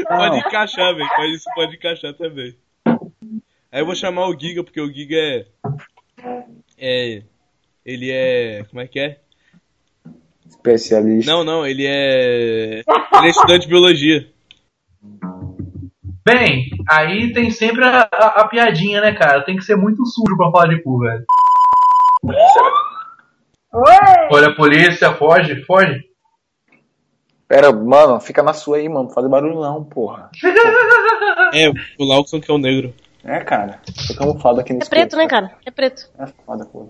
[0.09, 1.09] Pode encaixar, velho.
[1.15, 2.57] Pode, isso pode encaixar também.
[3.71, 5.47] Aí eu vou chamar o Giga, porque o Giga é.
[6.79, 7.23] É.
[7.85, 8.65] Ele é.
[8.71, 9.21] Como é que é?
[10.67, 11.31] Especialista.
[11.31, 12.81] Não, não, ele é.
[12.81, 14.27] Ele é estudante de biologia.
[16.27, 19.43] Bem, aí tem sempre a, a- a piadinha, né, cara?
[19.45, 21.25] Tem que ser muito sujo pra falar de cu, velho.
[23.75, 24.29] Oi!
[24.33, 26.03] Olha a polícia, foge, foge.
[27.47, 29.05] Pera, mano, fica na sua aí, mano.
[29.05, 30.31] Não faz barulho não, porra.
[31.53, 31.69] É,
[31.99, 32.95] o Lawson que é o negro.
[33.23, 33.81] É, cara.
[34.09, 35.53] Tô camuflado aqui no É preto, né, cara?
[35.67, 36.09] É preto.
[36.19, 36.89] É foda, pô.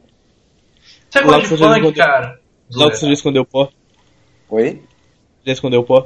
[1.10, 2.40] Você O gosta Lawson de funk, cara?
[2.72, 3.68] O Lawson já escondeu pó.
[4.50, 4.82] Oi?
[5.44, 6.04] Já escondeu pó.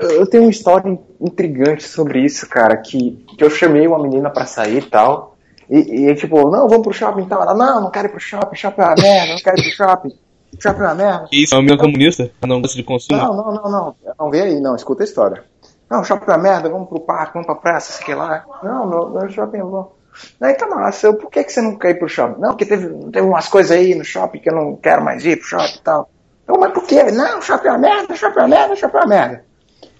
[0.00, 4.44] Eu tenho uma história intrigante sobre isso, cara, que, que eu chamei uma menina pra
[4.44, 5.36] sair e tal.
[5.70, 7.42] E, e tipo, não, vamos pro shopping e tal.
[7.42, 9.72] Ela, não, não quero ir pro shopping, shopping é uma merda, não quero ir pro
[9.72, 10.14] shopping.
[10.60, 11.26] Shopping é uma merda.
[11.30, 11.54] Que isso?
[11.54, 12.30] É uma menina comunista?
[12.46, 13.18] Não gosta de consumo?
[13.18, 13.96] Não, não, não, não.
[14.18, 15.42] Não, vem aí, não, escuta a história.
[15.90, 18.44] Não, shopping é uma merda, vamos pro parque, vamos pra praça, sei que lá.
[18.62, 19.96] Não, no, no shopping eu vou.
[20.40, 22.40] Aí tá massa, eu, por que, que você não quer ir pro shopping?
[22.40, 25.36] Não, porque teve, teve umas coisas aí no shopping que eu não quero mais ir
[25.36, 26.10] pro shopping e tal.
[26.46, 27.04] Eu, mas por quê?
[27.04, 29.44] Não, shopping é uma merda, shopping é uma merda, shopping é uma merda.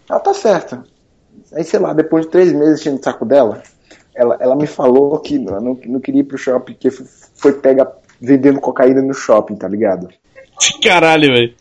[0.08, 0.84] Ela tá certa.
[1.52, 3.62] Aí, sei lá, depois de três meses enchendo o saco dela,
[4.14, 7.90] ela, ela me falou que não, não, não queria ir pro shopping, que foi pega
[8.20, 10.08] vendendo cocaína no shopping, tá ligado?
[10.82, 11.54] Caralho, velho.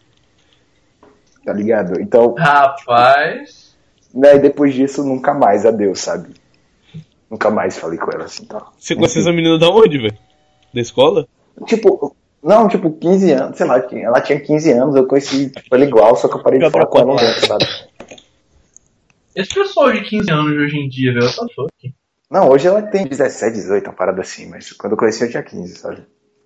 [1.43, 1.99] Tá ligado?
[1.99, 3.75] Então, Rapaz.
[4.13, 6.29] né, depois disso, nunca mais, adeus, sabe?
[7.33, 8.63] Nunca mais falei com ela assim, tá?
[8.77, 10.15] Você conheceu essa menina da onde, velho?
[10.71, 11.27] Da escola?
[11.65, 15.83] Tipo, não, tipo, 15 anos, sei lá, ela tinha 15 anos, eu conheci tipo, ela
[15.83, 17.65] igual, só que eu parei de falar com ela um tempo, sabe?
[19.35, 21.95] Esse pessoal de 15 anos hoje em dia, velho, tá fuck.
[22.29, 25.41] Não, hoje ela tem 17, 18, uma parada assim, mas quando eu conheci eu tinha
[25.41, 26.03] 15, sabe?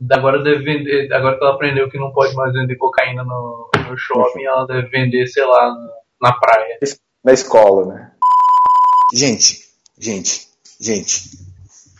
[0.09, 1.11] Agora deve vender.
[1.11, 4.88] Agora que ela aprendeu que não pode mais vender cocaína no, no shopping, ela deve
[4.88, 5.76] vender, sei lá,
[6.22, 6.80] na praia.
[7.26, 8.11] Na escola, né?
[9.14, 9.59] Gente,
[9.99, 10.47] gente,
[10.80, 11.24] gente,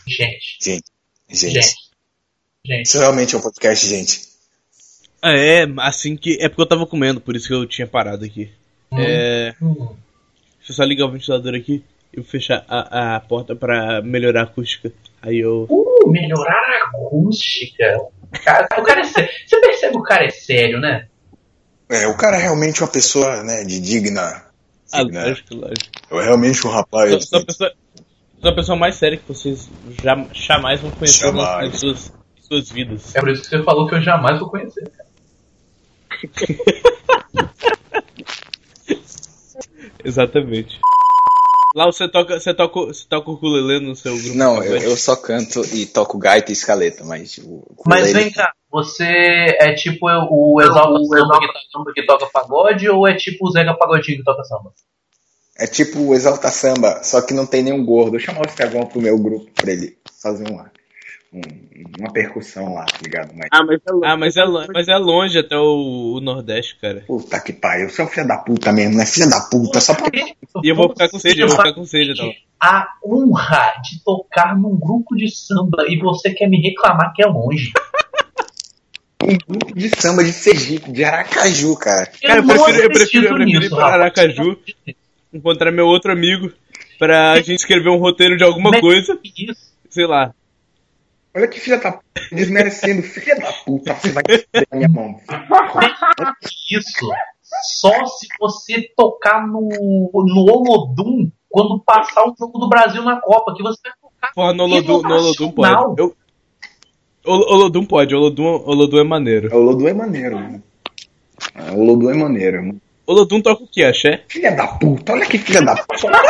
[0.08, 0.84] Gente, gente,
[1.30, 1.54] gente.
[1.54, 1.76] gente.
[2.66, 2.86] Gente.
[2.86, 4.22] Isso realmente é um podcast, gente.
[5.24, 6.38] É, assim que.
[6.42, 8.50] É porque eu tava comendo, por isso que eu tinha parado aqui.
[8.94, 9.54] É.
[9.60, 11.84] Deixa eu só ligar o ventilador aqui
[12.14, 14.92] e fechar a, a porta pra melhorar a acústica.
[15.22, 15.66] Aí eu.
[15.70, 17.98] Uh, melhorar a acústica.
[18.00, 19.30] O cara, o cara é sério.
[19.46, 21.08] Você percebe que o cara é sério, né?
[21.90, 24.46] É, o cara é realmente uma pessoa, né, de digna.
[24.92, 25.28] Ah, digna.
[25.28, 25.90] lógico, lógico.
[26.12, 27.30] É realmente um rapaz.
[27.30, 27.74] Pessoa,
[28.42, 29.70] sou a pessoa mais séria que vocês
[30.04, 31.72] já, jamais vão conhecer Jamais.
[31.72, 33.16] nas suas, suas vidas.
[33.16, 34.92] É por isso que você falou que eu jamais vou conhecer.
[40.04, 40.80] Exatamente.
[41.76, 44.36] Lá você toca, você toca, você toca o ukulele no seu grupo?
[44.36, 48.32] Não, de eu, eu só canto e toco gaita e escaleta, mas o Mas vem
[48.32, 49.06] cá, você
[49.60, 53.76] é tipo o Exalta Samba que, to- que toca pagode ou é tipo o Zega
[53.78, 54.72] Pagodinho que toca samba?
[55.60, 58.16] É tipo o Exalta Samba, só que não tem nenhum gordo.
[58.16, 60.72] Eu chamar o Estevão pro meu grupo pra ele fazer uma,
[61.34, 61.42] um-
[62.00, 63.32] uma percussão lá, tá ligado?
[63.36, 66.78] Mas, Ah, mas é, ah, mas é, lo- mas é longe até o, o Nordeste,
[66.80, 67.04] cara.
[67.08, 69.06] puta que pariu, você é um filho da puta mesmo, né?
[69.06, 70.36] Filho da puta, só porque.
[70.64, 72.32] E eu vou ficar com sede, eu vou ficar com sede, então.
[72.60, 77.28] A honra de tocar num grupo de samba e você quer me reclamar que é
[77.28, 77.72] longe.
[79.24, 82.12] Um grupo de samba de Sergipe, de Aracaju, cara.
[82.22, 84.36] Cara, eu prefiro, eu prefiro, eu prefiro ir nisso, pra rapaz.
[85.34, 86.52] Encontrar meu outro amigo,
[86.98, 89.74] pra gente escrever um roteiro de alguma Mas coisa, Isso.
[89.90, 90.34] sei lá.
[91.36, 95.20] Olha que filha da puta, desmerecendo, filha da puta, você vai perder a minha mão.
[96.72, 97.08] Isso.
[97.80, 99.70] Só se você tocar no,
[100.14, 104.34] no Olodum quando passar o jogo do Brasil na Copa, que você vai tocar.
[104.34, 106.02] Porra, no Olodum, no Olodum pode.
[106.02, 106.16] Eu,
[107.26, 109.56] Ol- Olodum pode, Olodum, Olodum é maneiro.
[109.56, 110.62] O Lodum é maneiro, né?
[111.54, 112.76] É, O Lodum é maneiro.
[113.08, 114.26] Olodum toca o que, axé?
[114.28, 116.12] Filha da puta, olha que filha da puta.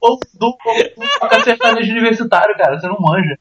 [0.00, 0.52] Olodum,
[1.20, 2.80] toca sertanejo universitário, cara.
[2.80, 3.38] Você não manja.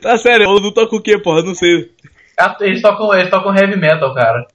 [0.00, 1.42] Tá sério, Olodum toca o que, porra?
[1.42, 1.90] Não sei.
[2.38, 4.46] Ah, Eles tocam, eles tocam heavy metal, cara.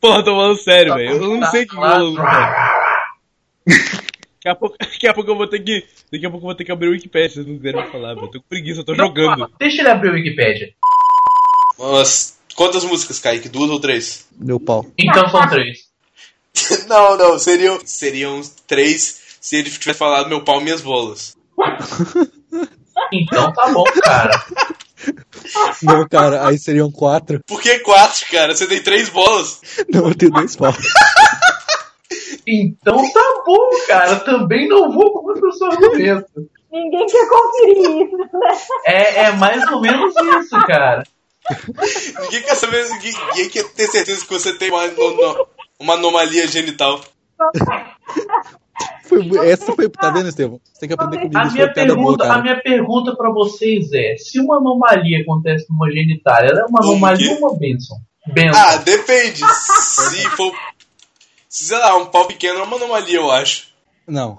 [0.00, 1.10] Porra, tô falando sério, velho.
[1.16, 2.22] Eu não sei o que o Olodum.
[4.46, 5.84] Daqui a, pouco, daqui a pouco eu vou ter que.
[6.12, 8.14] Daqui a pouco eu vou ter que abrir o Wikipedia, se vocês não quiserem falar,
[8.14, 8.30] velho.
[8.30, 9.50] Tô com preguiça, eu tô jogando.
[9.58, 10.72] Deixa ele abrir o Wikipedia.
[11.76, 13.48] Mas quantas músicas, Kaique?
[13.48, 14.28] Duas ou três?
[14.30, 14.86] Deu pau.
[14.96, 15.88] Então são três.
[16.86, 21.36] não, não, seriam, seriam três se ele tivesse falado meu pau e minhas bolas.
[23.12, 24.44] Então tá bom, cara.
[25.82, 27.38] Não, cara, aí seriam quatro.
[27.46, 28.56] Por que quatro, cara?
[28.56, 29.60] Você tem três bolas.
[29.88, 30.74] Não, eu tenho dois pau.
[32.46, 34.16] Então tá bom, cara.
[34.20, 36.48] Também não vou contra o seu argumento.
[36.70, 38.28] Ninguém quer conferir isso, né?
[38.84, 41.02] É, é mais ou menos isso, cara.
[42.22, 44.82] Ninguém quer saber, ninguém, ninguém quer ter certeza que você tem uma,
[45.78, 47.00] uma anomalia genital.
[49.04, 49.88] Foi, essa foi.
[49.88, 50.60] Tá vendo, Estevão?
[50.64, 51.38] Você tem que aprender comigo.
[51.38, 55.22] A Isso minha piada boa, pergunta, a minha pergunta pra vocês é: se uma anomalia
[55.22, 57.96] acontece numa genitália, ela é uma Um anomalia ou uma bênção?
[58.26, 58.60] Bênção.
[58.60, 59.44] Ah, depende.
[59.54, 60.52] Se for.
[61.56, 63.68] Se, Sei lá, um pau pequeno é uma anomalia, eu acho.
[64.06, 64.38] Não.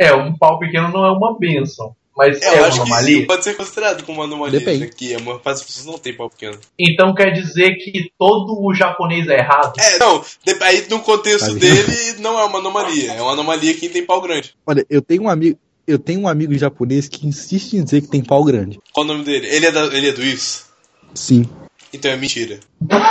[0.00, 1.94] É, um pau pequeno não é uma benção.
[2.16, 3.18] Mas É, é, eu uma acho que anomalia.
[3.18, 4.58] isso pode ser considerado como uma anomalia.
[4.58, 4.80] Depende.
[4.80, 6.58] Já que a maior parte das pessoas não tem pau pequeno.
[6.78, 9.72] Então quer dizer que todo o japonês é errado?
[9.78, 10.22] É, não,
[10.62, 11.60] aí no contexto Tá vendo?
[11.60, 13.12] dele não é uma anomalia.
[13.12, 14.54] É uma anomalia quem tem pau grande.
[14.66, 15.58] Olha, eu tenho um amigo.
[15.86, 18.78] Eu tenho um amigo japonês que insiste em dizer que tem pau grande.
[18.92, 19.46] Qual o nome dele?
[19.48, 20.66] Ele é, da, ele é do isso?
[21.14, 21.48] Sim.
[21.92, 22.58] Então é mentira.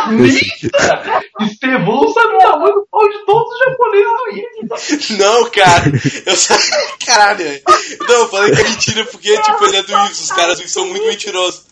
[0.10, 1.22] Mentira!
[1.42, 5.18] Estevão sabe o tamanho do pau de todos os japoneses do Rio.
[5.20, 5.92] Não, cara,
[6.26, 6.58] eu sei.
[7.06, 7.62] Caralho.
[8.08, 10.24] Não, eu falei que é mentira porque, tipo, ele é do isso.
[10.24, 11.66] Os caras são muito mentirosos.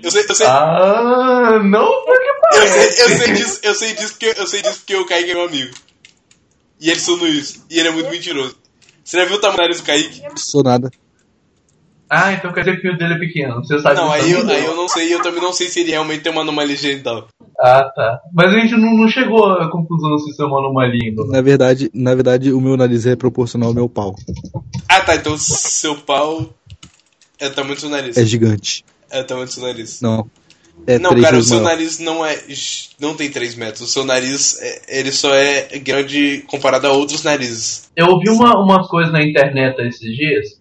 [0.00, 0.46] Eu sei, eu sei.
[0.46, 2.92] Ah, não porque Eu parece.
[2.92, 5.34] sei, eu sei disso, eu sei disso porque eu sei disso porque o Kaique é
[5.34, 5.74] meu amigo.
[6.80, 7.64] E eles são no isso.
[7.68, 8.56] E ele é muito mentiroso.
[9.04, 10.22] Você já viu o tamanho do Kaique?
[10.36, 10.88] Sou nada.
[12.10, 13.56] Ah, então quer dizer que o dele é pequeno.
[13.56, 14.56] Você sabe Não, aí eu, também?
[14.56, 17.28] aí eu não sei, eu também não sei se ele realmente tem uma anomalia genital.
[17.60, 18.20] Ah, tá.
[18.32, 21.24] Mas a gente não, não chegou à conclusão se isso é uma anomalia ainda.
[21.26, 24.14] Na verdade, na verdade, o meu nariz é proporcional ao meu pau.
[24.88, 26.48] Ah tá, então seu pau
[27.38, 28.16] é o tamanho do seu nariz.
[28.16, 28.84] É gigante.
[29.10, 30.00] É o tamanho do seu nariz.
[30.00, 30.30] Não.
[30.86, 31.70] É não, cara, o seu maior.
[31.70, 32.38] nariz não é.
[33.00, 33.82] não tem 3 metros.
[33.82, 37.90] O seu nariz, é- ele só é grande comparado a outros narizes.
[37.96, 40.57] Eu ouvi uma, umas coisas na internet esses dias.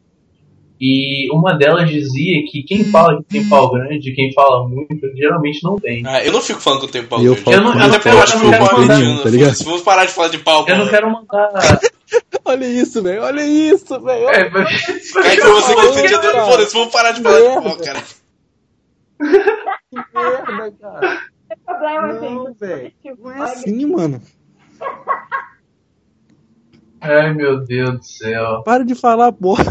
[0.80, 5.64] E uma delas dizia que quem fala que tem pau grande, quem fala muito, geralmente
[5.64, 6.04] não tem.
[6.06, 7.42] Ah, eu não fico falando que eu tenho pau eu grande.
[7.44, 9.24] falo Eu não- que eu meu não pau quero- é eu não quero mandar- nenhum,
[9.24, 9.64] tá ligado?
[9.64, 11.50] Vamos parar de falar de pau, Eu não quero mandar.
[12.46, 13.24] Olha isso, velho.
[13.24, 14.30] Olha isso, velho.
[14.30, 16.32] É, mas- você que é defendedor.
[16.32, 16.46] cara.
[16.46, 18.04] Foda-se, vamos parar de falar de pau, cara.
[19.20, 21.02] merda, cara.
[21.10, 22.58] Não tem problema, Não, gente.
[22.60, 22.92] velho.
[23.20, 24.22] Não é assim, mano.
[27.02, 28.64] Ai, meu Deus do céu.
[28.64, 29.66] Para de falar, porra.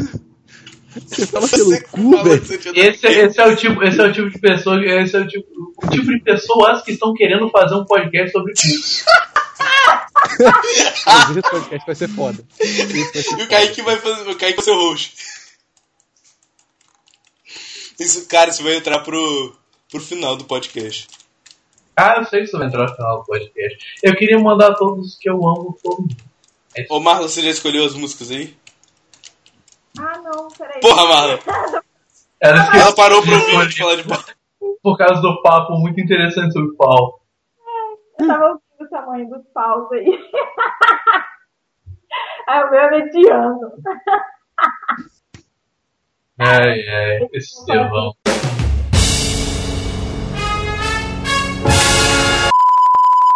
[1.07, 2.45] Você fala pelo Você cu, fala velho.
[2.45, 5.21] você tinha- Esse, esse, é o tipo, esse é o tipo de pessoa, esse é
[5.21, 5.47] o tipo,
[5.83, 9.05] o tipo de pessoas que estão querendo fazer um podcast sobre isso.
[11.07, 12.45] Mas Esse podcast vai ser foda.
[12.59, 14.31] Esse E o Kaique vai fazer.
[14.31, 15.15] O Kaique vai ser o host.
[17.99, 19.57] Isso, cara, isso vai entrar pro,
[19.91, 21.07] pro final do podcast.
[21.97, 23.79] Ah, eu sei que isso vai entrar no final do podcast.
[24.03, 26.17] Eu queria mandar a todos que eu amo todo mundo.
[26.91, 28.55] Ô Marlon, você já escolheu as músicas aí?
[29.99, 30.81] Ah, não, peraí.
[30.81, 31.39] Porra, Marlon!
[32.41, 34.35] Ela esqueceu Ela parou pra de ouvir a gente escolher falar de pau.
[34.83, 37.21] por causa do papo muito interessante sobre pau.
[38.21, 40.07] Eu tava ouvindo o tamanho dos paus aí.
[42.47, 43.73] Aí o meu é mediano.
[46.39, 48.13] Ai, ai, esse Estevão.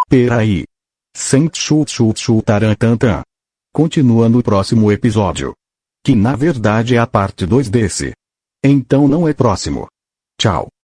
[0.08, 0.64] Peraí.
[1.16, 3.22] Sem chut chut chutarantantan.
[3.72, 5.54] Continua no próximo episódio.
[6.02, 8.12] Que na verdade é a parte 2 desse.
[8.64, 9.86] Então não é próximo.
[10.38, 10.70] Tchau.